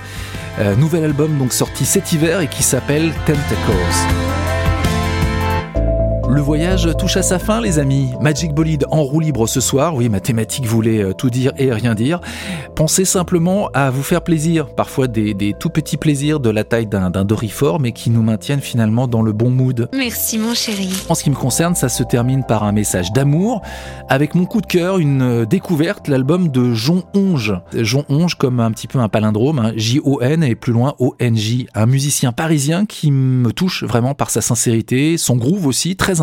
Euh, 0.59 0.75
nouvel 0.75 1.05
album 1.05 1.37
donc 1.37 1.53
sorti 1.53 1.85
cet 1.85 2.11
hiver 2.11 2.41
et 2.41 2.49
qui 2.49 2.63
s'appelle 2.63 3.13
Tentacles. 3.25 4.42
Le 6.33 6.41
voyage 6.41 6.89
touche 6.97 7.15
à 7.17 7.21
sa 7.21 7.37
fin, 7.37 7.61
les 7.61 7.77
amis. 7.77 8.09
Magic 8.19 8.55
Bolide 8.55 8.87
en 8.89 9.03
roue 9.03 9.19
libre 9.19 9.45
ce 9.45 9.61
soir. 9.61 9.93
Oui, 9.93 10.09
ma 10.09 10.19
thématique 10.19 10.65
voulait 10.65 11.03
euh, 11.03 11.13
tout 11.13 11.29
dire 11.29 11.51
et 11.59 11.71
rien 11.71 11.93
dire. 11.93 12.21
Pensez 12.73 13.05
simplement 13.05 13.69
à 13.75 13.91
vous 13.91 14.01
faire 14.01 14.23
plaisir. 14.23 14.73
Parfois 14.73 15.07
des, 15.07 15.35
des 15.35 15.53
tout 15.53 15.69
petits 15.69 15.95
plaisirs 15.95 16.39
de 16.39 16.49
la 16.49 16.63
taille 16.63 16.87
d'un 16.87 17.11
d'un 17.11 17.23
Dorifor, 17.23 17.79
mais 17.79 17.91
qui 17.91 18.09
nous 18.09 18.23
maintiennent 18.23 18.61
finalement 18.61 19.07
dans 19.07 19.21
le 19.21 19.31
bon 19.31 19.51
mood. 19.51 19.89
Merci 19.93 20.39
mon 20.39 20.55
chéri. 20.55 20.89
En 21.07 21.13
ce 21.13 21.23
qui 21.23 21.29
me 21.29 21.35
concerne, 21.35 21.75
ça 21.75 21.87
se 21.87 22.01
termine 22.01 22.43
par 22.43 22.63
un 22.63 22.71
message 22.71 23.13
d'amour. 23.13 23.61
Avec 24.09 24.33
mon 24.33 24.45
coup 24.45 24.61
de 24.61 24.65
cœur, 24.65 24.97
une 24.97 25.21
euh, 25.21 25.45
découverte, 25.45 26.07
l'album 26.07 26.47
de 26.47 26.73
Jon 26.73 27.03
Onge. 27.13 27.53
Jon 27.75 28.05
Onge 28.09 28.33
comme 28.39 28.59
un 28.59 28.71
petit 28.71 28.87
peu 28.87 28.97
un 28.97 29.07
palindrome, 29.07 29.59
hein, 29.59 29.71
J-O-N 29.75 30.43
et 30.43 30.55
plus 30.55 30.73
loin 30.73 30.95
O-N-J. 30.97 31.67
Un 31.75 31.85
musicien 31.85 32.31
parisien 32.31 32.87
qui 32.87 33.11
me 33.11 33.51
touche 33.51 33.83
vraiment 33.83 34.15
par 34.15 34.31
sa 34.31 34.41
sincérité, 34.41 35.17
son 35.17 35.35
groove 35.35 35.67
aussi, 35.67 35.95
très 35.95 36.22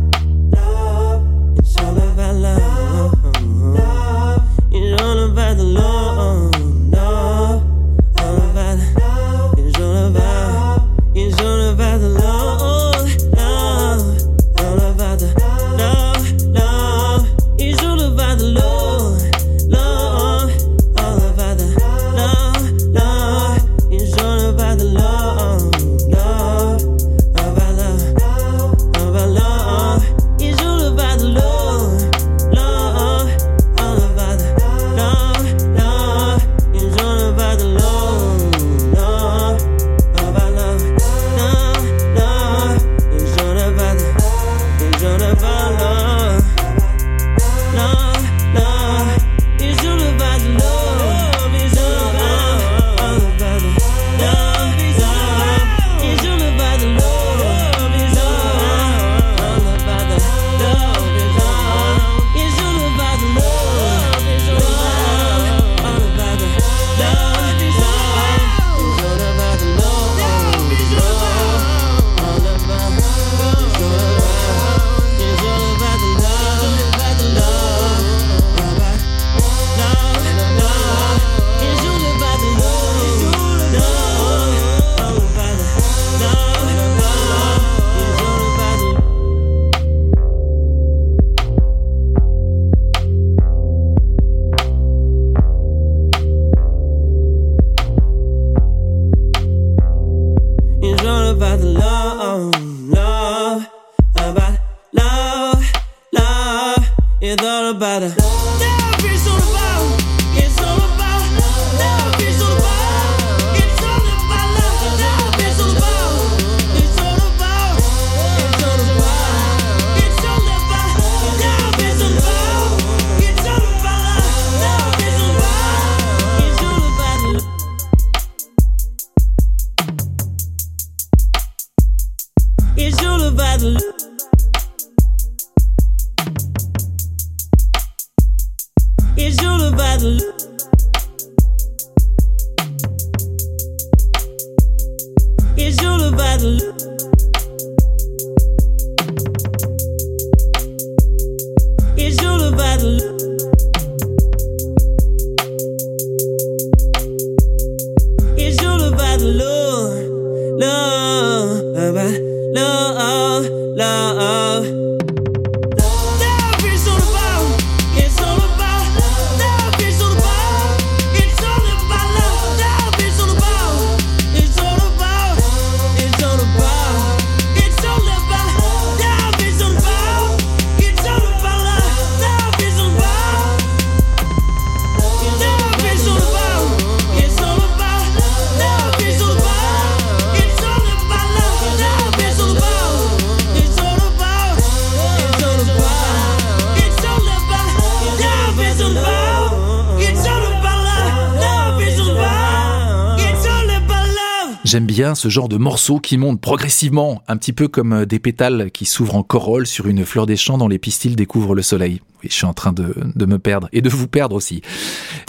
ce 205.15 205.29
genre 205.29 205.49
de 205.49 205.57
morceaux 205.57 205.99
qui 205.99 206.17
montent 206.17 206.41
progressivement, 206.41 207.21
un 207.27 207.37
petit 207.37 207.53
peu 207.53 207.67
comme 207.67 207.93
euh, 207.93 208.05
des 208.05 208.19
pétales 208.19 208.71
qui 208.71 208.85
s'ouvrent 208.85 209.15
en 209.15 209.23
corolle 209.23 209.67
sur 209.67 209.87
une 209.87 210.05
fleur 210.05 210.25
des 210.25 210.37
champs 210.37 210.57
dont 210.57 210.67
les 210.67 210.79
pistils 210.79 211.15
découvrent 211.15 211.55
le 211.55 211.61
soleil. 211.61 212.01
Oui, 212.23 212.29
je 212.29 212.35
suis 212.35 212.45
en 212.45 212.53
train 212.53 212.73
de, 212.73 212.93
de 213.15 213.25
me 213.25 213.39
perdre 213.39 213.67
et 213.73 213.81
de 213.81 213.89
vous 213.89 214.07
perdre 214.07 214.35
aussi. 214.35 214.61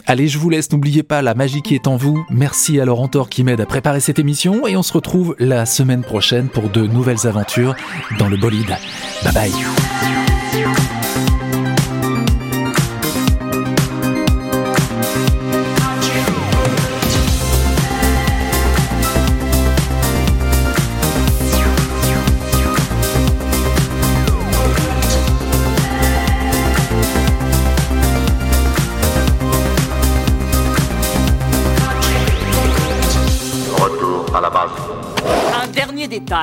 Allez, 0.06 0.28
je 0.28 0.38
vous 0.38 0.50
laisse, 0.50 0.70
n'oubliez 0.72 1.02
pas, 1.02 1.22
la 1.22 1.34
magie 1.34 1.62
qui 1.62 1.74
est 1.74 1.86
en 1.86 1.96
vous. 1.96 2.24
Merci 2.30 2.80
à 2.80 2.84
Laurent 2.84 3.08
Thor 3.08 3.28
qui 3.28 3.44
m'aide 3.44 3.60
à 3.60 3.66
préparer 3.66 4.00
cette 4.00 4.18
émission 4.18 4.66
et 4.66 4.76
on 4.76 4.82
se 4.82 4.92
retrouve 4.92 5.34
la 5.38 5.66
semaine 5.66 6.02
prochaine 6.02 6.48
pour 6.48 6.68
de 6.68 6.86
nouvelles 6.86 7.26
aventures 7.26 7.74
dans 8.18 8.28
le 8.28 8.36
bolide. 8.36 8.76
Bye 9.24 9.32
bye. 9.32 9.52